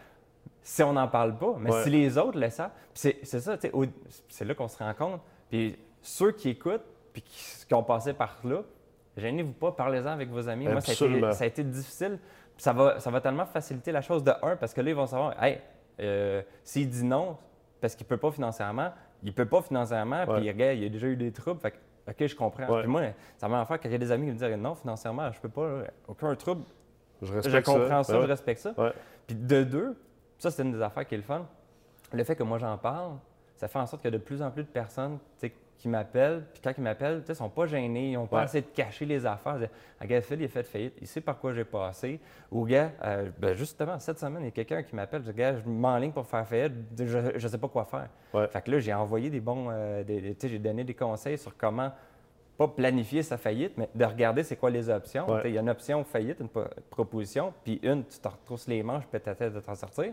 [0.61, 3.69] si on n'en parle pas, mais si les autres le savent, puis c'est, ça, tu
[3.69, 3.73] sais,
[4.27, 5.21] c'est là qu'on se rend compte.
[5.49, 8.57] Puis ceux qui écoutent, puis qui, qui ont passé par là,
[9.17, 10.65] gênez-vous pas, parlez-en avec vos amis.
[10.67, 11.27] Moi, ça a, Absolument.
[11.29, 12.19] été, ça a été difficile.
[12.59, 15.07] Ça va, ça va tellement faciliter la chose de un, parce que là, ils vont
[15.07, 15.59] savoir, hey,
[16.01, 17.37] euh, s'il dit non,
[17.79, 18.91] parce qu'il ne peut pas financièrement,
[19.23, 21.77] il ne peut pas financièrement, puis regarde, il a déjà eu des troubles, fait que,
[22.09, 22.67] OK, je comprends.
[22.67, 22.81] Ouais.
[22.81, 23.01] Puis moi,
[23.37, 25.39] ça m'a fait quand il y a des amis qui me disent non, financièrement, je
[25.39, 26.63] peux pas, aucun trouble,
[27.21, 28.73] je je respecte comprends ça, je respecte ça.
[28.77, 28.93] Ouais.
[29.25, 29.97] Puis de deux,
[30.37, 31.45] ça, c'est une des affaires qui est le fun.
[32.11, 33.13] Le fait que moi, j'en parle,
[33.55, 35.19] ça fait en sorte qu'il y a de plus en plus de personnes
[35.79, 36.43] qui m'appellent.
[36.53, 38.43] Puis quand ils m'appellent, ils sont pas gênés, ils n'ont pas Ouais.
[38.43, 39.55] essayé de cacher les affaires.
[39.55, 42.19] Ils disent, Ah, gars, Phil, il a fait faillite, il sait par quoi j'ai passé.
[42.51, 45.37] Ou, gars, euh, ben, justement, cette semaine, il y a quelqu'un qui m'appelle, je dis,
[45.37, 48.09] gars, je m'enligne pour faire faillite, je ne sais pas quoi faire.
[48.33, 48.47] Ouais.
[48.49, 51.55] Fait que là, j'ai envoyé des bons, euh, tu sais, j'ai donné des conseils sur
[51.57, 51.91] comment
[52.57, 55.29] pas planifier sa faillite, mais de regarder c'est quoi les options.
[55.31, 55.43] Ouais.
[55.45, 58.83] Il y a une option faillite, une pro- proposition, puis une, tu te retrousses les
[58.83, 60.11] manches, peut-être de t'en sortir.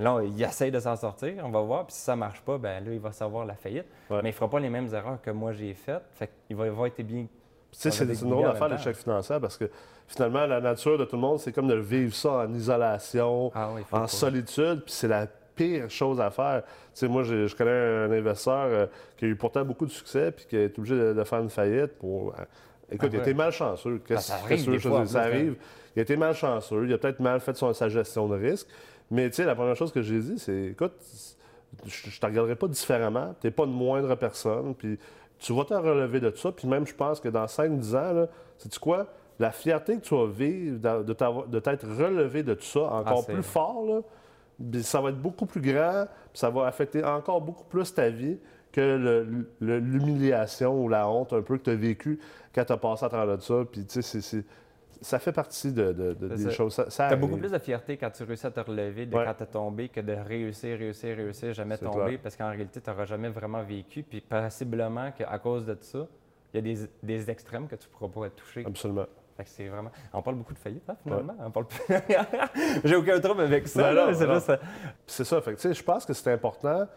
[0.00, 1.86] Là, il essaie de s'en sortir, on va voir.
[1.86, 3.86] Puis si ça ne marche pas, ben là, il va savoir la faillite.
[4.10, 4.18] Ouais.
[4.22, 6.02] Mais il ne fera pas les mêmes erreurs que moi j'ai faites.
[6.14, 7.26] Fait qu'il va, il va être bien.
[7.70, 9.70] Tu sais, c'est une drôle d'affaire, l'échec financier, parce que
[10.06, 13.68] finalement, la nature de tout le monde, c'est comme de vivre ça en isolation, Ah
[13.74, 14.06] oui, en pas.
[14.06, 16.62] solitude, puis c'est la pire chose à faire.
[16.64, 18.86] Tu sais, moi, je connais un investisseur euh,
[19.18, 21.50] qui a eu pourtant beaucoup de succès, puis qui été obligé de, de faire une
[21.50, 22.30] faillite pour.
[22.38, 22.44] euh,
[22.90, 24.00] écoute, Ah il été malchanceux.
[24.06, 25.06] Qu'est-ce ça qu'est-ce arrive que des fois?
[25.06, 25.32] Ça plus, hein.
[25.34, 25.56] arrive.
[25.94, 26.86] Il a été malchanceux.
[26.86, 28.68] Il a peut-être mal fait son- sa gestion de risque.
[29.10, 30.92] Mais tu sais, la première chose que j'ai dit, c'est écoute,
[31.86, 33.34] je, je te regarderai pas différemment.
[33.40, 34.74] Tu n'es pas une moindre personne.
[34.74, 34.98] Puis
[35.38, 36.52] tu vas te relever de ça.
[36.52, 38.26] Puis même, je pense que dans 5-10 ans,
[38.58, 39.06] sais-tu quoi?
[39.38, 43.42] La fierté que tu vas vivre de, t'être relevé de tout ça encore Ah, plus
[43.44, 44.00] fort, là,
[44.70, 48.08] puis ça va être beaucoup plus grand, puis ça va affecter encore beaucoup plus ta
[48.10, 48.36] vie
[48.72, 49.24] que
[49.60, 52.18] l'humiliation ou la honte un peu que tu as vécu
[52.54, 53.62] quand tu as passé à travers de ça.
[53.70, 54.44] Puis, tu sais, c'est-
[55.00, 56.50] ça fait partie de, de- de- C'est des ça.
[56.50, 56.74] choses.
[56.74, 59.14] Ça, ça Tu as beaucoup plus de fierté quand tu réussis à te relever de
[59.16, 59.24] Ouais.
[59.24, 62.04] quand tu es tombé que de réussir, réussir, réussir, jamais tomber.
[62.06, 62.18] clair.
[62.22, 64.02] Parce qu'en réalité, tu n'auras jamais vraiment vécu.
[64.02, 66.06] Puis possiblement qu'à cause de ça,
[66.52, 68.64] il y a des, des extrêmes que tu ne pourras pas toucher.
[68.66, 69.06] Absolument.
[69.44, 69.92] C'est vraiment.
[70.12, 71.36] On parle beaucoup de faillite, hein, finalement.
[71.38, 71.84] On parle plus-
[72.84, 73.92] J'ai aucun trouble avec ça.
[74.12, 74.56] C'est euh,
[75.06, 75.40] c'est ça.
[75.40, 76.88] Fait que, je pense que c'est important.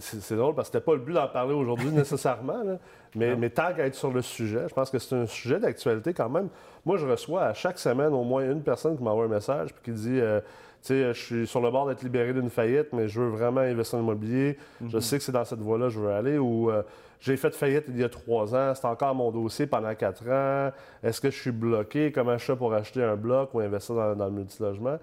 [0.00, 2.78] C'est drôle parce que c'était pas le but d'en parler aujourd'hui nécessairement, là.
[3.14, 6.14] mais, mais tant qu'à être sur le sujet, je pense que c'est un sujet d'actualité
[6.14, 6.48] quand même.
[6.84, 9.92] Moi, je reçois à chaque semaine au moins une personne qui m'envoie un message puis
[9.92, 10.40] qui dit euh,
[10.82, 13.60] Tu sais, je suis sur le bord d'être libéré d'une faillite, mais je veux vraiment
[13.60, 14.58] investir en immobilier.
[14.88, 16.38] Je sais que c'est dans cette voie-là que je veux aller.
[16.38, 16.82] Ou euh,
[17.20, 20.70] j'ai fait faillite il y a trois ans, c'est encore mon dossier pendant quatre ans.
[21.02, 22.12] Est-ce que je suis bloqué?
[22.12, 24.98] Comment je fais pour acheter un bloc ou investir dans, dans le multilogement?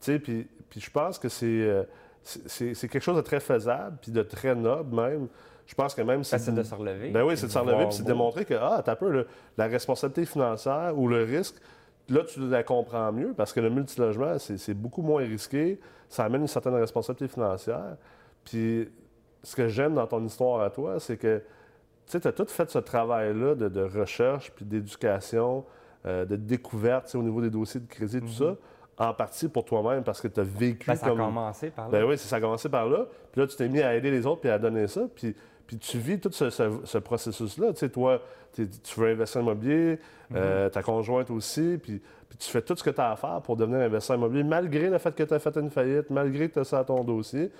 [0.00, 1.82] Tu sais, puis, puis je pense que c'est, euh,
[2.28, 5.28] c'est, c'est- c'est quelque chose de très faisable, puis de très noble même.
[5.66, 6.30] Je pense que même si.
[6.30, 7.10] facile de se relever.
[7.10, 9.26] Ben oui, c'est de voir relever, puis c'est de démontrer que, ah, t'as peu, le-
[9.56, 11.56] la responsabilité financière ou le risque,
[12.08, 15.78] là, tu la comprends mieux parce que le multilogement, c'est c'est beaucoup moins risqué.
[16.08, 17.96] Ça amène une certaine responsabilité financière.
[18.44, 18.88] Puis,
[19.42, 22.46] ce que j'aime dans ton histoire à toi, c'est que, tu sais, tu as tout
[22.46, 25.64] fait ce travail-là de, de recherche, puis d'éducation,
[26.06, 28.56] euh, de découverte, au niveau des dossiers de crédit, tout ça,
[28.98, 31.18] en partie pour toi-même parce que tu as vécu Ben, ça a comme.
[31.18, 31.98] commencé par là.
[32.00, 33.06] Ben oui, ça a commencé par là.
[33.32, 35.02] Puis là, tu t'es mis à aider les autres puis à donner ça.
[35.14, 35.34] Puis,
[35.66, 37.72] puis tu vis tout ce, ce- ce processus-là.
[37.72, 38.20] Tu sais, toi,
[38.54, 38.66] tu
[39.00, 39.98] veux investir en immobilier,
[40.34, 43.40] euh, ta conjointe aussi, puis, puis tu fais tout ce que tu as à faire
[43.42, 46.54] pour devenir investisseur immobilier, malgré le fait que tu as fait une faillite, malgré que
[46.54, 47.50] tu as ça à ton dossier.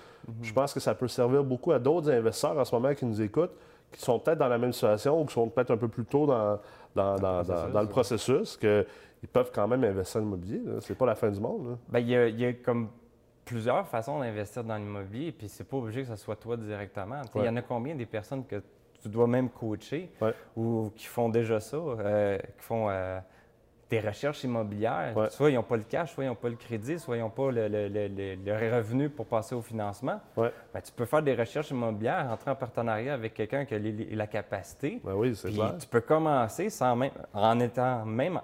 [0.42, 3.20] Je pense que ça peut servir beaucoup à d'autres investisseurs en ce moment qui nous
[3.22, 3.52] écoutent,
[3.92, 6.26] qui sont peut-être dans la même situation ou qui sont peut-être un peu plus tôt
[6.26, 6.58] dans,
[6.94, 8.56] dans, dans- dans- le processus,
[9.18, 10.60] qu'ils peuvent quand même investir en immobilier.
[10.64, 10.80] là.
[10.80, 11.70] C'est pas la fin du monde.
[11.70, 11.76] là.
[11.88, 12.88] Ben, il y, a, il y a comme
[13.44, 17.20] plusieurs façons d'investir dans l'immobilier, puis c'est pas obligé que ce soit toi directement.
[17.34, 18.62] Il y en a combien des personnes que
[19.02, 20.34] tu dois même coacher Ouais.
[20.56, 23.18] ou qui font déjà ça, euh, qui font euh,
[23.88, 25.16] des recherches immobilières?
[25.16, 25.30] Ouais.
[25.30, 27.30] Soit ils n'ont pas le cash, soit ils n'ont pas le crédit, soit ils n'ont
[27.30, 30.20] pas le, le- le- le- le revenu pour passer au financement.
[30.36, 30.52] Ouais.
[30.74, 34.26] Ben, tu peux faire des recherches immobilières, entrer en partenariat avec quelqu'un qui a la
[34.26, 35.00] capacité.
[35.04, 38.40] Ben oui, c'est tu peux commencer sans même, en étant même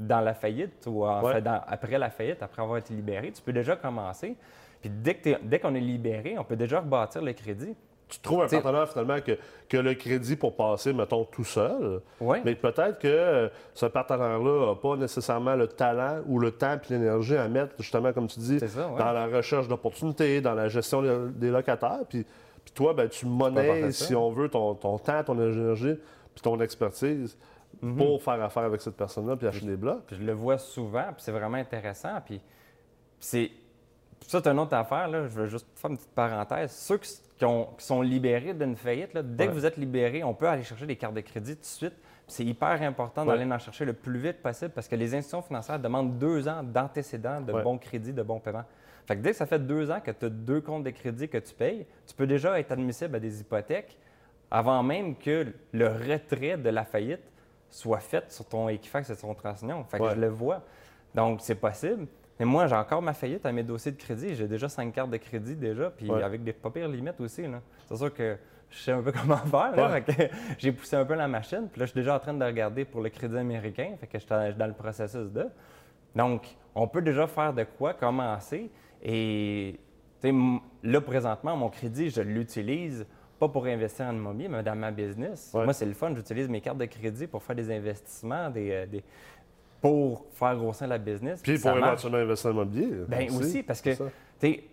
[0.00, 1.34] dans la faillite ou en Ouais.
[1.34, 4.36] fait dans- après la faillite, après avoir été libéré, tu peux déjà commencer.
[4.80, 7.74] Puis dès que t'es- dès qu'on est libéré, on peut déjà rebâtir le crédit.
[8.12, 12.00] tu trouves un T'sais- partenaire finalement que, que le crédit pour passer, mettons, tout seul.
[12.44, 16.92] Mais peut-être que euh, ce partenaire-là n'a pas nécessairement le talent ou le temps et
[16.92, 18.98] l'énergie à mettre, justement, comme tu dis, C'est ça, ouais.
[18.98, 22.00] dans la recherche d'opportunités, dans la gestion des- locataires.
[22.08, 22.26] Puis,
[22.64, 25.94] puis toi, ben, tu monnaies, si on veut, ton, ton temps, ton énergie,
[26.34, 27.38] puis ton expertise
[27.82, 27.96] Mhm.
[27.96, 30.02] pour faire affaire avec cette personne-là, puis acheter des blocs.
[30.06, 32.20] Puis je le vois souvent, puis c'est vraiment intéressant.
[32.24, 32.40] Puis
[33.18, 33.50] c'est.
[34.26, 35.22] Ça, c'est une autre affaire, là.
[35.26, 36.72] Je veux juste faire une petite parenthèse.
[36.72, 39.48] Ceux qui, qui ont- qui sont libérés d'une faillite, là, dès Ouais.
[39.48, 41.94] que vous êtes libéré, on peut aller chercher des cartes de crédit tout de suite.
[42.26, 43.52] C'est hyper important d'aller Ouais.
[43.54, 47.40] en chercher le plus vite possible parce que les institutions financières demandent deux ans d'antécédents
[47.40, 47.62] de Ouais.
[47.62, 48.64] bons crédits, de bons paiements.
[49.06, 51.28] Fait que dès que ça fait deux ans que tu as deux comptes de crédit
[51.28, 53.96] que tu payes, tu peux déjà être admissible à des hypothèques
[54.50, 57.22] avant même que le retrait de la faillite
[57.70, 59.84] soit fait sur ton Equifax et sur ton transignon.
[59.84, 60.10] Fait que Ouais.
[60.14, 60.62] je le vois.
[61.14, 62.06] Donc, c'est possible.
[62.38, 64.34] Mais moi, j'ai encore ma faillite à mes dossiers de crédit.
[64.34, 66.22] J'ai déjà cinq cartes de crédit déjà, puis Ouais.
[66.22, 67.44] avec des pas pires limites aussi.
[67.88, 68.36] C'est sûr que
[68.70, 69.76] je sais un peu comment faire.
[69.76, 69.90] là.
[69.90, 70.00] Ouais.
[70.02, 71.68] Fait que j'ai poussé un peu la machine.
[71.70, 73.94] Puis là, je suis déjà en train de regarder pour le crédit américain.
[74.00, 75.46] Fait que je suis dans- le processus de.
[76.16, 78.70] Donc, on peut déjà faire de quoi commencer.
[79.02, 79.78] Et
[80.82, 83.06] là, présentement, mon crédit, je l'utilise
[83.40, 85.50] pas pour investir en immobilier, mais dans ma business.
[85.54, 85.64] Ouais.
[85.64, 86.14] Moi, c'est le fun.
[86.14, 89.02] J'utilise mes cartes de crédit pour faire des investissements, des, euh, des-
[89.80, 91.40] pour faire grossir la business.
[91.42, 92.88] Puis ça pour éventuellement investir en immobilier.
[93.08, 94.02] Ben aussi, parce que, tu
[94.38, 94.64] sais,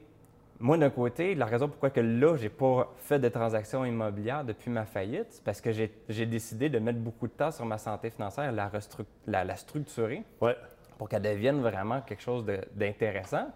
[0.60, 4.70] moi, d'un côté, la raison pourquoi que là, j'ai pas fait de transactions immobilières depuis
[4.70, 8.10] ma faillite, c'est parce que j'ai décidé de mettre beaucoup de temps sur ma santé
[8.10, 8.70] financière, la,
[9.28, 10.56] la, la structurer Ouais.
[10.98, 12.44] pour qu'elle devienne vraiment quelque chose
[12.76, 13.48] d'intéressant.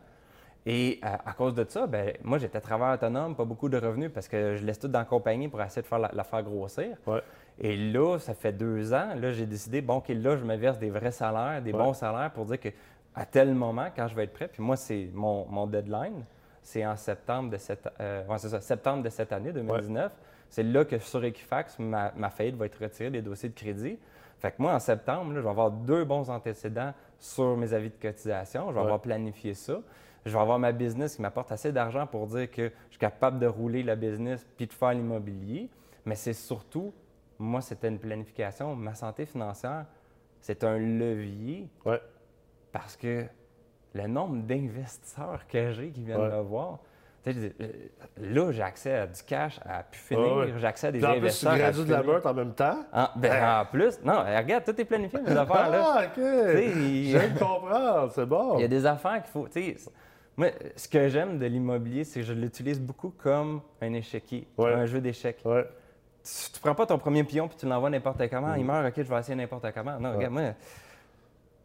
[0.65, 4.11] Et à, à cause de ça, ben, moi, j'étais travailleur autonome, pas beaucoup de revenus
[4.13, 6.43] parce que je laisse tout dans la compagnie pour essayer de faire la, la faire
[6.43, 6.97] grossir.
[7.07, 7.21] Ouais.
[7.59, 10.77] Et là, ça fait deux ans, là, j'ai décidé, bon, OK, là, je me verse
[10.77, 11.79] des vrais salaires, des Ouais.
[11.79, 12.69] bons salaires pour dire que
[13.15, 16.23] à tel moment, quand je vais être prêt, puis moi, c'est mon, mon deadline,
[16.61, 20.11] c'est en septembre de cette, euh, ouais, c'est ça, septembre de cette année, 2019.
[20.49, 23.97] C'est là que sur Equifax, ma, ma faillite va être retirée des dossiers de crédit.
[24.39, 27.89] Fait que moi, en septembre, là, je vais avoir deux bons antécédents sur mes avis
[27.89, 28.67] de cotisation.
[28.69, 29.79] Je vais avoir planifié ça.
[30.25, 33.39] Je vais avoir ma business qui m'apporte assez d'argent pour dire que je suis capable
[33.39, 35.69] de rouler la business puis de faire l'immobilier.
[36.05, 36.93] Mais c'est surtout,
[37.39, 38.75] moi, c'était une planification.
[38.75, 39.85] Ma santé financière,
[40.39, 41.99] c'est un levier Ouais.
[42.71, 43.25] parce que
[43.93, 46.29] le nombre d'investisseurs que j'ai qui viennent Ouais.
[46.29, 46.79] me voir,
[47.27, 47.49] euh,
[48.17, 51.19] là, j'ai accès à du cash à pu finir, j'ai accès à des en plus,
[51.19, 51.53] tu investisseurs.
[51.53, 52.77] à de la meurtre en même temps.
[52.93, 55.69] En, ben, en plus, non, regarde, tout est planifié, mes affaires.
[55.69, 55.93] Là.
[55.97, 56.17] Ah, OK.
[56.17, 58.57] il- Je viens de comprendre, c'est bon.
[58.57, 59.47] Il y a des affaires qu'il faut.
[60.37, 64.73] Moi, ce que j'aime de l'immobilier, c'est que je l'utilise beaucoup comme un échiquier, Ouais.
[64.73, 65.39] un jeu d'échecs.
[65.45, 65.65] Ouais.
[66.23, 68.93] Tu, tu prends pas ton premier pion puis tu l'envoies n'importe comment, il meurt, ok,
[69.03, 69.99] je vais essayer n'importe comment.
[69.99, 70.53] Non, regarde, moi,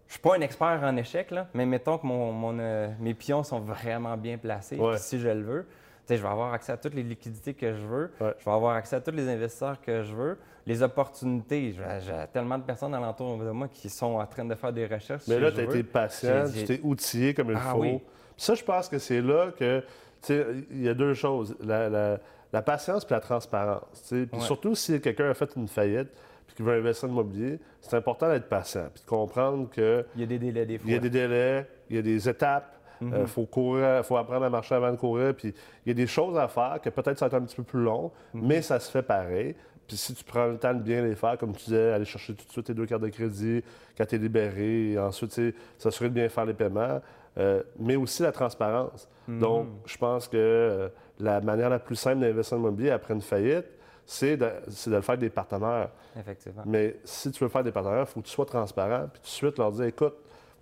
[0.09, 3.15] je suis pas un expert en échec, là, mais mettons que mon, mon, euh, mes
[3.15, 4.99] pions sont vraiment bien placés, Ouais.
[4.99, 5.67] si je le veux,
[6.09, 8.35] je vais avoir accès à toutes les liquidités que je veux, Ouais.
[8.39, 11.73] je vais avoir accès à tous les investisseurs que je veux, les opportunités.
[11.73, 15.23] J'ai tellement de personnes alentour de moi qui sont en train de faire des recherches.
[15.29, 17.79] Mais là, tu as été patient, tu t'es outillé comme il Ah faut.
[17.81, 18.01] oui.
[18.37, 19.87] Ça, je pense que c'est là que, tu
[20.29, 21.57] sais, il y a deux choses.
[21.65, 22.19] La, la-
[22.53, 24.03] la patience puis la transparence.
[24.03, 24.27] tu sais.
[24.27, 24.45] Puis Ouais.
[24.47, 26.09] surtout si quelqu'un a fait une faillite
[26.47, 30.21] puis qu'il veut investir en immobilier, c'est important d'être patient puis de comprendre que Il
[30.21, 30.89] y a des délais des fois.
[30.89, 32.73] il y a des délais, il y a des étapes.
[33.03, 33.27] Il Mhm.
[33.27, 35.35] faut courir, faut apprendre à marcher avant de courir.
[35.35, 35.53] Puis
[35.85, 37.63] il y a des choses à faire que peut-être ça va être un petit peu
[37.63, 38.47] plus long, Mhm.
[38.47, 39.55] mais ça se fait pareil.
[39.87, 42.35] Puis si tu prends le temps de bien les faire, comme tu disais, aller chercher
[42.35, 43.63] tout de suite tes deux cartes de crédit
[43.99, 47.01] quand tu es libéré, et ensuite, tu sais, s'assurer de bien faire les paiements,
[47.39, 49.09] euh, mais aussi la transparence.
[49.29, 49.39] Mhm.
[49.39, 53.23] Donc, je pense que euh, la manière la plus simple d'investir en immobilier après une
[53.23, 53.67] faillite,
[54.05, 55.91] c'est de, c'est de le faire avec des partenaires.
[56.19, 56.63] Effectivement.
[56.65, 59.27] Mais si tu veux faire des partenaires, il faut que tu sois transparent, puis tout
[59.27, 60.15] de suite leur dire écoute,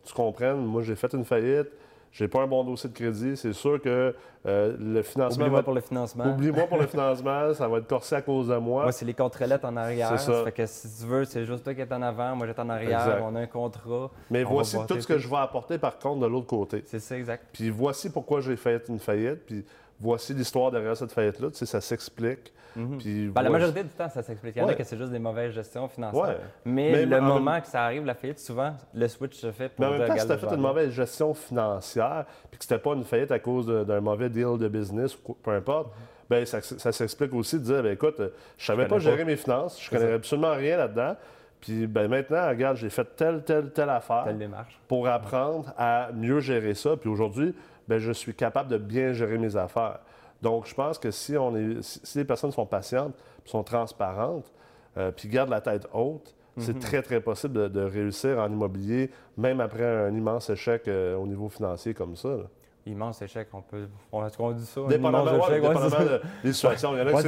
[0.03, 1.69] tu comprennes, moi j'ai fait une faillite,
[2.15, 4.15] j'ai pas un bon dossier de crédit, c'est sûr que
[4.47, 5.43] euh, le financement.
[5.43, 6.25] Oublie-moi va pour le financement.
[6.27, 8.85] Oublie-moi pour le financement, ça va être corsé à cause de moi.
[8.85, 10.11] Moi, c'est les contrelettes en arrière.
[10.11, 10.45] C'est ça.
[10.45, 12.71] fait que si tu veux, c'est juste toi qui es en avant, moi j'étais en
[12.71, 13.21] arrière, Exact.
[13.25, 14.13] on a un contrat.
[14.31, 16.85] Mais voici tout ce que je vais apporter par contre de l'autre côté.
[16.87, 17.47] C'est ça, exact.
[17.53, 19.65] Puis voici pourquoi j'ai fait une faillite, puis
[20.05, 21.49] voici l'histoire derrière cette faillite-là.
[21.51, 22.53] Tu sais, ça s'explique.
[22.77, 22.99] Mhm.
[22.99, 24.57] Puis Ben, la majorité du temps, ça s'explique.
[24.57, 24.77] Il y en a Ouais.
[24.77, 26.23] que c'est juste des mauvaises gestions financières.
[26.23, 26.37] Ouais.
[26.65, 29.51] Mais, Mais le en moment même- que ça arrive, la faillite, souvent, le switch se
[29.53, 32.59] fait pour Mais en même temps, si tu as fait une mauvaise gestion financière, puis
[32.59, 35.93] que c'était pas une faillite à cause d'un mauvais deal de business ou peu importe,
[36.29, 39.19] ben ça, ça s'explique aussi de dire, ben écoute, euh, je savais Je pas gérer
[39.19, 39.25] pas.
[39.25, 41.17] mes finances, je C'est connais absolument rien là-dedans.
[41.61, 44.51] Puis ben maintenant, regarde, j'ai fait telle, telle, telle affaire Telle
[44.89, 46.97] pour apprendre à mieux gérer ça.
[46.97, 47.55] Puis aujourd'hui,
[47.89, 50.01] ben, je suis capable de bien gérer mes affaires.
[50.43, 54.53] Donc, je pense que si, on est, si, les personnes sont patientes, sont transparentes,
[54.97, 59.11] euh, puis gardent la tête haute, c'est très, très possible de, de réussir en immobilier,
[59.37, 62.29] même après un immense échec euh, au niveau financier comme ça.
[62.29, 62.45] là.
[62.87, 63.89] Immense échec, on peut.
[64.13, 64.83] On, est-ce qu'on dit ça?
[64.89, 65.63] Dépendamment, immense échec?
[65.63, 66.93] Ouais, dépendamment de- des situations.
[66.95, 67.23] Il y en a a ouais,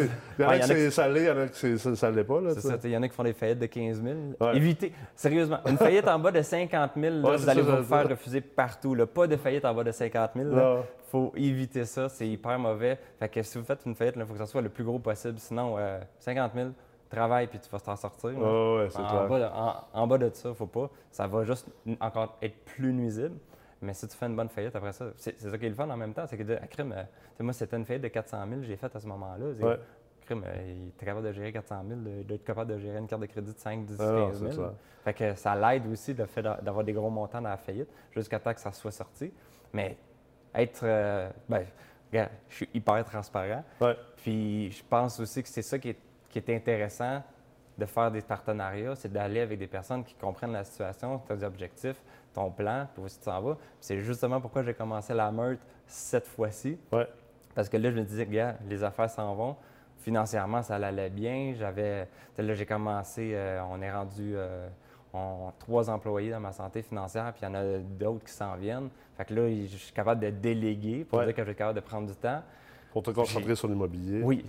[0.62, 2.40] c'est salé, il y en a que c'est- ça l'est pas.
[2.42, 4.14] là, C'est ça, il y en a qui font des faillites de 15 000.
[4.38, 4.56] Ouais.
[4.56, 8.08] Évitez, sérieusement, une faillite en bas de 50 000, là, vous allez ça, vous faire
[8.08, 8.94] refuser partout.
[8.94, 9.06] là.
[9.06, 10.48] Pas de faillite en bas de 50 000.
[10.54, 12.98] Il faut éviter ça, c'est hyper mauvais.
[13.18, 14.98] Fait que si vous faites une faillite, il faut que ça soit le plus gros
[14.98, 15.38] possible.
[15.38, 16.68] Sinon, euh, 50 000,
[17.08, 18.30] travaille puis tu vas t'en sortir.
[18.36, 19.26] Ouais, en, clair.
[19.28, 20.90] bas de, en- en bas de ça, faut pas.
[21.10, 21.66] Ça va juste
[22.00, 23.36] encore être plus nuisible.
[23.86, 25.88] Mais si tu fais une bonne faillite après ça, c'est ça qui est le fun
[25.88, 26.26] en même temps.
[26.26, 27.02] C'est que, de- à crime, euh,
[27.36, 29.46] tu moi, c'était une faillite de 400 000 que j'ai faite à ce moment-là.
[29.66, 29.78] Ouais.
[30.26, 33.06] Crime, euh, il était capable de gérer 400 000, de- d'être capable de gérer une
[33.06, 34.56] carte de crédit de 5, 10, Ah non, 15 c'est 000.
[34.56, 34.72] clair.
[35.04, 37.88] Fait que ça l'aide aussi le fait d'a- d'avoir des gros montants dans la faillite
[38.14, 39.32] jusqu'à temps que ça soit sorti.
[39.72, 39.96] Mais
[40.54, 40.80] être.
[40.82, 41.64] euh, ben,
[42.10, 43.62] regarde, je suis hyper transparent.
[43.80, 43.96] Ouais.
[44.16, 47.22] Puis je pense aussi que c'est ça qui est, qui est intéressant
[47.78, 52.02] de faire des partenariats, c'est d'aller avec des personnes qui comprennent la situation, tes objectifs,
[52.36, 53.56] ton plan, puis que tu t'en vas.
[53.80, 56.78] C'est justement pourquoi j'ai commencé la meute cette fois-ci.
[56.92, 57.08] Ouais.
[57.54, 59.56] Parce que là, je me disais, gars, les affaires s'en vont.
[60.00, 61.54] Financièrement, ça allait bien.
[61.58, 62.06] J'avais.
[62.36, 64.68] Là, j'ai commencé, euh, on est rendu euh,
[65.14, 68.54] on- trois employés dans ma santé financière, puis il y en a d'autres qui s'en
[68.56, 68.90] viennent.
[69.16, 71.24] Fait que là, je suis capable de déléguer pour Ouais.
[71.24, 72.42] dire que je suis capable de prendre du temps.
[72.92, 74.20] Pour te concentrer sur l'immobilier.
[74.22, 74.44] Oui,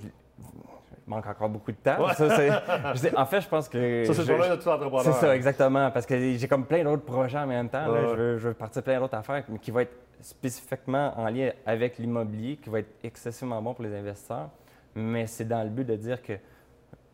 [1.07, 2.07] manque encore beaucoup de temps.
[2.13, 2.51] Ça, c'est-
[2.93, 4.03] je sais- en fait, je pense que.
[4.05, 5.03] Ça, c'est je- le problème de tout entrepreneur.
[5.03, 5.89] c'est ça, exactement.
[5.91, 7.87] Parce que j'ai comme plein d'autres projets en même temps.
[7.87, 8.01] là.
[8.09, 11.51] Je, veux, je veux partir plein d'autres affaires, mais qui vont être spécifiquement en lien
[11.65, 14.49] avec l'immobilier, qui va être excessivement bon pour les investisseurs.
[14.95, 16.33] Mais c'est dans le but de dire que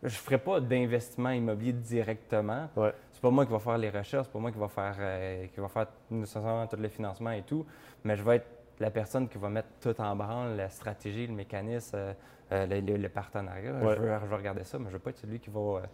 [0.01, 2.67] je ne ferai pas d'investissement immobilier directement.
[2.75, 2.93] Ouais.
[3.11, 5.45] C'est pas moi qui va faire les recherches, c'est pas moi qui va faire, euh,
[5.53, 7.65] qui va faire nécessairement tous les financements et tout,
[8.03, 8.47] mais je vais être
[8.79, 12.13] la personne qui va mettre tout en branle, la stratégie, le mécanisme, euh,
[12.51, 13.71] euh, le, le- le partenariat.
[13.73, 13.95] Ouais.
[13.95, 15.59] Je, veux, je veux regarder ça, mais je ne veux pas être celui qui va.
[15.59, 15.87] euh, tu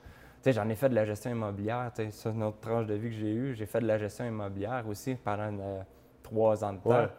[0.43, 1.91] sais, j'en ai fait de la gestion immobilière.
[1.95, 3.53] tu sais, C'est une autre tranche de vie que j'ai eue.
[3.55, 5.83] J'ai fait de la gestion immobilière aussi pendant une,
[6.23, 6.89] trois ans de temps.
[6.91, 7.09] Ouais.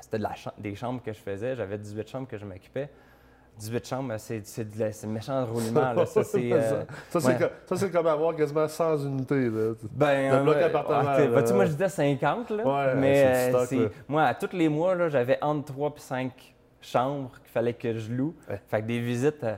[0.00, 1.54] C'était de la cha- des chambres que je faisais.
[1.56, 2.88] J'avais 18 chambres que je m'occupais.
[3.62, 5.92] 18 chambres, c'est c'est de méchant roulement.
[5.92, 6.06] là.
[6.06, 6.52] Ça, c'est.
[6.52, 7.90] euh, Ça, c'est ouais.
[7.90, 9.48] comme, avoir quasiment 100 unités.
[9.48, 9.72] Là.
[9.92, 12.64] Ben, bloc appartement, bah, tu moi, je disais 50, là.
[12.66, 13.88] Ouais, mais euh, stock, là.
[14.08, 17.96] moi, à tous les mois, là, j'avais entre 3 et 5 chambres qu'il fallait que
[17.96, 18.34] je loue.
[18.50, 18.60] Ouais.
[18.68, 19.54] Fait que des visites euh,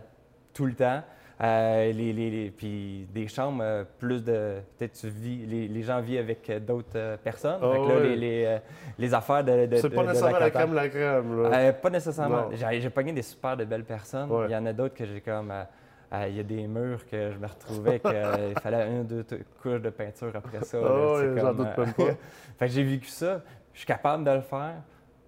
[0.53, 1.03] tout le temps.
[1.43, 4.61] Euh, les, les- les- puis des chambres, euh, plus de.
[4.79, 5.45] Peut-être tu vis.
[5.47, 7.59] Les, les gens vivent avec euh, d'autres personnes.
[7.61, 8.59] Ah fait que là, les, les,
[8.99, 9.67] les affaires de.
[9.67, 11.43] de C'est pas nécessairement la crème, la crème.
[11.43, 11.49] Là.
[11.59, 12.51] Euh, pas nécessairement.
[12.53, 14.31] J'ai pogné des super de belles personnes.
[14.31, 14.47] Ouais.
[14.49, 15.51] Il y en a d'autres que j'ai comme.
[15.51, 19.27] euh, Il y a des murs que je me retrouvais qu'il fallait une ou deux
[19.61, 20.79] couches de peinture après ça.
[21.19, 21.85] C'est j'en doute pas.
[22.59, 23.41] fait que j'ai vécu ça.
[23.73, 24.75] Je suis capable de le faire.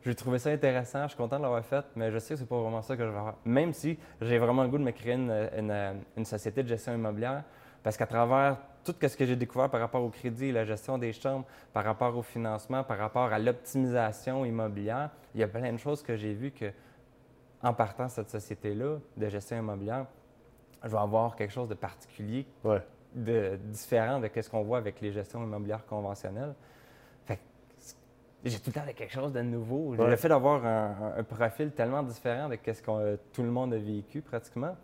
[0.07, 1.03] J'ai trouvé ça intéressant.
[1.03, 3.03] Je suis content de l'avoir fait, mais je sais que c'est pas vraiment ça que
[3.05, 3.35] je vais faire.
[3.45, 6.95] Même si j'ai vraiment le goût de me créer une, une- une société de gestion
[6.95, 7.43] immobilière,
[7.83, 11.13] parce qu'à travers tout ce que j'ai découvert par rapport au crédit, la gestion des
[11.13, 15.77] chambres, par rapport au financement, par rapport à l'optimisation immobilière, il y a plein de
[15.79, 16.67] choses que j'ai vues que,
[17.65, 20.07] en partant cette société-là de gestion immobilière,
[20.85, 22.81] je vais avoir quelque chose de particulier, Ouais.
[23.13, 26.55] de différent de ce qu'on voit avec les gestions immobilières conventionnelles.
[28.49, 29.95] J'ai tout le temps quelque chose de nouveau.
[29.95, 30.09] Ouais.
[30.09, 34.23] Le fait d'avoir un, profil tellement différent de ce que tout le monde a vécu
[34.23, 34.77] pratiquement,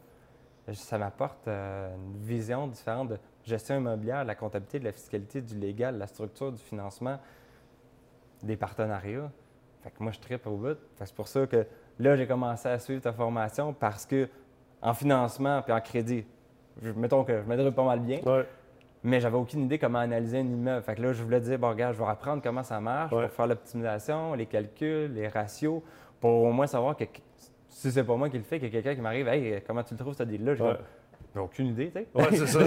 [0.72, 5.40] ça m'apporte euh, une vision différente de gestion immobilière, de la comptabilité, de la fiscalité,
[5.40, 7.18] du légal, de la structure, du financement,
[8.42, 9.31] des partenariats.
[9.83, 10.79] Fait que moi, je tripe au bout.
[10.96, 11.66] C'est pour ça que
[11.98, 14.29] là, j'ai commencé à suivre ta formation parce que
[14.81, 16.25] en financement puis en crédit,
[16.81, 18.46] je- mettons que je me débrouille pas mal bien, Ouais.
[19.05, 20.83] Mais j'avais aucune idée comment analyser un immeuble.
[20.85, 23.27] Fait que là, je voulais dire, bon, regarde, je vais apprendre comment ça marche Ouais.
[23.27, 25.83] pour faire l'optimisation, les calculs, les ratios,
[26.21, 27.05] pour au moins savoir que
[27.69, 29.83] si c'est pas moi qui le fais, qu'il y a quelqu'un qui m'arrive, hey, comment
[29.83, 30.55] tu le trouves, ce deal-là?
[31.35, 32.07] J'ai comme, J'ai aucune idée, tu sais.
[32.14, 32.61] Ouais, c'est ça.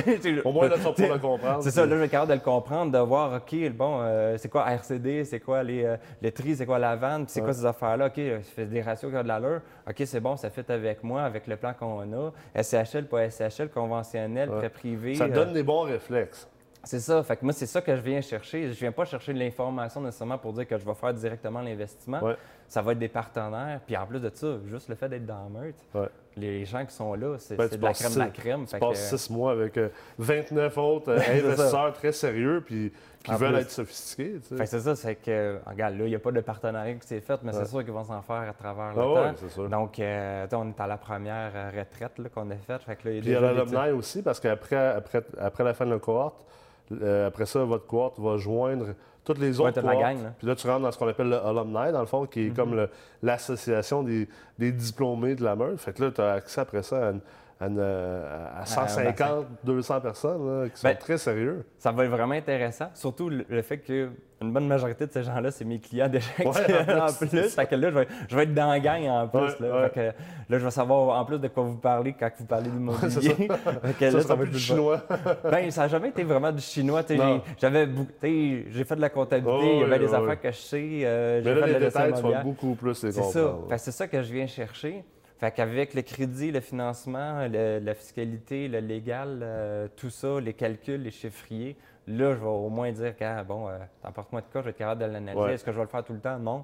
[0.45, 1.63] Au moins, là, tu vas pouvoir le comprendre.
[1.63, 4.37] C'est ça, là, je vais être capable de le comprendre, de voir, OK, bon, euh,
[4.37, 7.39] c'est quoi RCD, c'est quoi les, euh, les tri, c'est quoi la vanne, puis c'est
[7.41, 7.45] Ouais.
[7.45, 10.35] quoi ces affaires-là, OK, je fais des ratios qui ont de l'allure, OK, c'est bon,
[10.35, 14.57] ça fit avec moi, avec le plan qu'on a, SCHL, pas SCHL, conventionnel, Ouais.
[14.57, 15.15] prêt privé.
[15.15, 16.47] Ça euh, donne des bons réflexes.
[16.83, 17.23] c'est ça.
[17.23, 18.71] Fait que moi, c'est ça que je viens chercher.
[18.71, 22.21] Je viens pas chercher de l'information nécessairement pour dire que je vais faire directement l'investissement.
[22.21, 22.35] Ouais.
[22.67, 23.79] Ça va être des partenaires.
[23.85, 26.09] Puis en plus de ça, juste le fait d'être dans Meurthe, Ouais.
[26.35, 28.65] les gens qui sont là, c'est Ben, de la passes crème de la crème.
[28.65, 31.47] Tu que- passes six mois avec euh, 29 autres euh, C'est ça.
[31.47, 32.91] investisseurs très sérieux puis
[33.23, 33.61] qui En veulent plus.
[33.61, 34.35] être sophistiqués.
[34.65, 37.39] c'est ça, c'est que, regarde, là, il n'y a pas de partenariat qui s'est fait,
[37.43, 37.59] mais Ouais.
[37.63, 39.13] c'est sûr qu'ils vont s'en faire à travers le Ah temps.
[39.15, 39.69] ouais, c'est sûr.
[39.69, 42.81] Donc, euh, on est à la première euh, retraite qu'on a faite.
[42.83, 45.99] Fait Puis il y a l'alumni aussi, parce qu'après après, après la fin de la
[45.99, 46.45] cohorte,
[46.91, 48.87] euh, après ça, votre cohorte va joindre
[49.25, 49.99] toutes les Ouais, autres cohortes.
[49.99, 50.31] gang, là.
[50.37, 52.49] Puis là, tu rentres dans ce qu'on appelle le alumni, dans le fond, qui est
[52.49, 52.55] Mhm.
[52.55, 52.89] comme le-
[53.23, 55.77] l'association des, des diplômés de la Meurthe.
[55.79, 57.19] Fait que là, tu as accès après ça à, une-
[57.59, 61.65] à une, euh, à 150, 200 personnes là, qui sont Ben, très sérieux.
[61.77, 65.51] Ça va être vraiment intéressant, surtout le, le fait qu'une bonne majorité de ces gens-là,
[65.51, 67.55] c'est mes clients déjà Ouais, en plus.
[67.55, 69.39] Fait que là, je vais, je vais être dans la gang en plus.
[69.39, 69.75] Ouais, là.
[69.75, 69.89] ouais.
[69.89, 69.99] Fait que
[70.53, 73.09] là, je vais savoir en plus de quoi vous parlez quand vous parlez d'immobilier.
[73.09, 73.19] ça.
[73.83, 75.01] Fait que Ça là, plus être du chinois.
[75.49, 77.03] Ben, ça n'a jamais été vraiment du chinois.
[77.07, 77.17] j'ai-
[77.57, 77.87] J'avais
[78.85, 80.99] fait de la comptabilité, Oh, il y avait des affaires que je sais.
[81.03, 83.55] euh, Mais là, fait de les gestion détails, tu beaucoup plus les C'est ça.
[83.69, 85.05] que c'est ça que je viens chercher.
[85.37, 90.53] Fait qu'avec le crédit, le financement, le- la fiscalité, le légal, euh, tout ça, les
[90.53, 91.75] calculs, les chiffriers,
[92.07, 94.65] là, je vais au moins dire que, ah, bon, euh, n'importe quoi de cas, je
[94.65, 95.43] vais être capable de l'analyser.
[95.43, 95.53] Ouais.
[95.53, 96.39] Est-ce que je vais le faire tout le temps?
[96.39, 96.63] Non.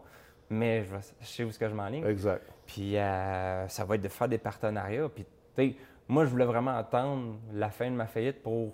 [0.50, 2.06] Mais je, vais, je sais où est-ce que je m'enligne.
[2.06, 2.44] Exact.
[2.66, 5.10] Puis euh, ça va être de faire des partenariats.
[5.10, 5.76] Puis, tu sais,
[6.08, 8.74] moi, je voulais vraiment attendre la fin de ma faillite pour.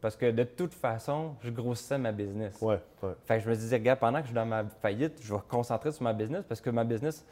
[0.00, 2.58] Parce que de toute façon, je grossissais ma business.
[2.62, 3.12] Ouais, ouais.
[3.26, 5.40] Fait que je me disais, gars, pendant que je suis dans ma faillite, je vais
[5.46, 7.26] concentrer sur ma business parce que ma business,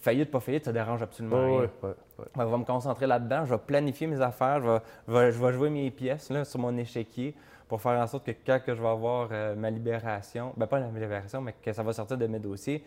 [0.00, 1.58] faillite, pas faillite, ça dérange absolument rien.
[1.60, 2.24] ouais, ouais, ouais.
[2.34, 5.12] Fait que je vais me concentrer là-dedans, je vais planifier mes affaires, je vais, je
[5.12, 7.34] vais- je vais jouer mes pièces là, sur mon échiquier
[7.68, 10.78] pour faire en sorte que quand que je vais avoir euh, ma libération, ben pas
[10.78, 12.82] la libération, mais que ça va sortir de mes dossiers,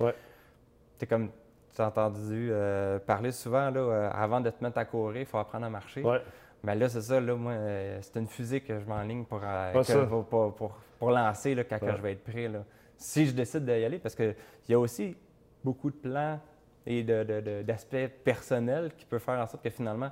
[0.98, 1.30] c'est comme
[1.76, 5.26] tu as entendu euh, parler souvent, là, euh, avant de te mettre à courir, il
[5.26, 6.02] faut apprendre à marcher.
[6.04, 6.22] Ouais.
[6.64, 7.54] Ben là, c'est ça, là, moi,
[8.02, 11.80] c'est une fusée que je m'enligne pour, que- pour, pour- pour- pour lancer là, quand
[11.80, 12.48] que je vais être prêt.
[12.48, 12.60] Là.
[12.98, 14.36] Si je décide d'y aller, parce qu'il
[14.70, 15.16] y a aussi
[15.64, 16.40] beaucoup de plans
[16.86, 20.10] et d'aspects personnels qui peuvent faire en sorte que finalement,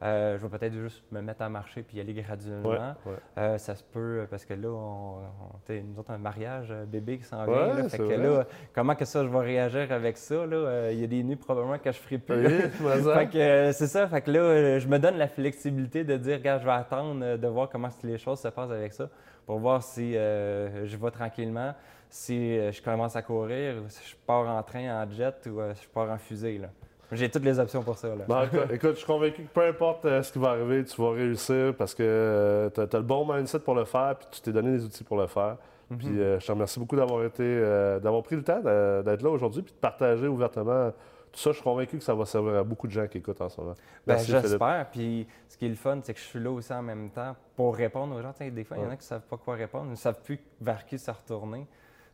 [0.00, 2.68] euh, je vais peut-être juste me mettre à marcher puis y aller graduellement.
[2.70, 2.78] Ouais,
[3.12, 3.12] ouais.
[3.38, 7.18] Euh, ça se peut, parce que là, on, on- nous autres, un mariage euh, bébé
[7.18, 7.74] qui s'en Ouais, vient.
[7.74, 7.82] là.
[7.82, 8.16] fait c'est que vrai.
[8.18, 10.34] là, comment que ça, je vais réagir avec ça?
[10.34, 12.36] Euh, Il y a des nuits probablement que je ferai plus.
[12.46, 12.88] Oui,
[13.34, 14.06] euh, c'est ça.
[14.06, 17.20] Fait que là, euh, je me donne la flexibilité de dire, regarde, je vais attendre
[17.24, 19.08] euh, de voir comment les choses se passent avec ça
[19.46, 21.74] pour voir si euh, je vais tranquillement,
[22.10, 25.84] si euh, je commence à courir, je pars en train, en jet ou euh, si
[25.84, 26.58] je pars en fusée.
[26.58, 26.68] là.
[27.12, 28.08] J'ai toutes les options pour ça.
[28.08, 28.24] Là.
[28.28, 31.00] Bon, écoute, écoute, je suis convaincu que peu importe euh, ce qui va arriver, tu
[31.00, 34.52] vas réussir parce que tu as, le bon mindset pour le faire, puis tu t'es
[34.52, 35.56] donné les outils pour le faire.
[35.90, 35.98] Mhm.
[35.98, 39.30] Puis euh, je te remercie beaucoup d'avoir été, euh, d'avoir pris le temps d'être là
[39.30, 40.92] aujourd'hui, puis de partager ouvertement
[41.32, 41.50] tout ça.
[41.50, 43.60] Je suis convaincu que ça va servir à beaucoup de gens qui écoutent en ce
[43.60, 43.74] moment.
[44.06, 44.18] Ben.
[44.18, 44.86] J'espère.
[44.90, 47.34] Puis ce qui est le fun, c'est que je suis là aussi en même temps
[47.56, 48.32] pour répondre aux gens.
[48.32, 49.92] Tu sais, des fois, il y en a qui ne savent pas quoi répondre, ils
[49.92, 51.66] ne savent plus vers qui se retourner.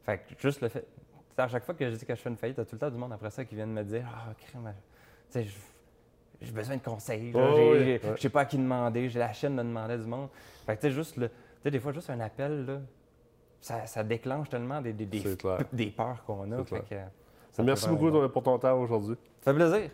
[0.05, 0.87] Fait que juste le fait.
[1.37, 2.75] À chaque fois que je dis que je fais une faillite, il y a tout
[2.77, 4.73] le temps du monde après ça qui vient de me dire Ah, crème,
[5.31, 7.33] tu sais, je- j'ai besoin de conseils.
[7.33, 7.41] là.
[7.53, 8.01] Oh, oui, ouais.
[8.17, 9.09] Je sais pas à qui demander.
[9.09, 10.29] J'ai la chaîne de demander du monde.
[10.67, 11.29] Fait que tu sais, juste le.
[11.29, 11.35] Tu
[11.65, 12.81] sais, des fois, juste un appel, là,
[13.61, 15.59] ça, ça déclenche tellement des, des, des, C'est clair.
[15.73, 16.59] des peurs qu'on a.
[16.59, 16.95] C'est Fait que,
[17.51, 19.17] ça me Merci beaucoup pour ton temps aujourd'hui.
[19.41, 19.91] Ça fait plaisir.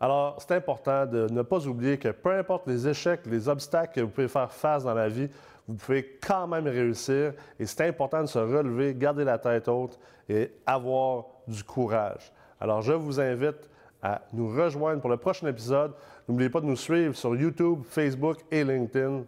[0.00, 4.00] Alors, c'est important de ne pas oublier que peu importe les échecs, les obstacles que
[4.02, 5.28] vous pouvez faire face dans la vie,
[5.68, 7.34] vous pouvez quand même réussir.
[7.60, 9.98] Et c'est important de se relever, garder la tête haute
[10.28, 12.32] et avoir du courage.
[12.58, 13.68] Alors, je vous invite
[14.02, 15.92] à nous rejoindre pour le prochain épisode.
[16.26, 19.24] N'oubliez pas de nous suivre sur YouTube, Facebook et LinkedIn.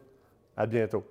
[0.57, 1.05] À bientôt.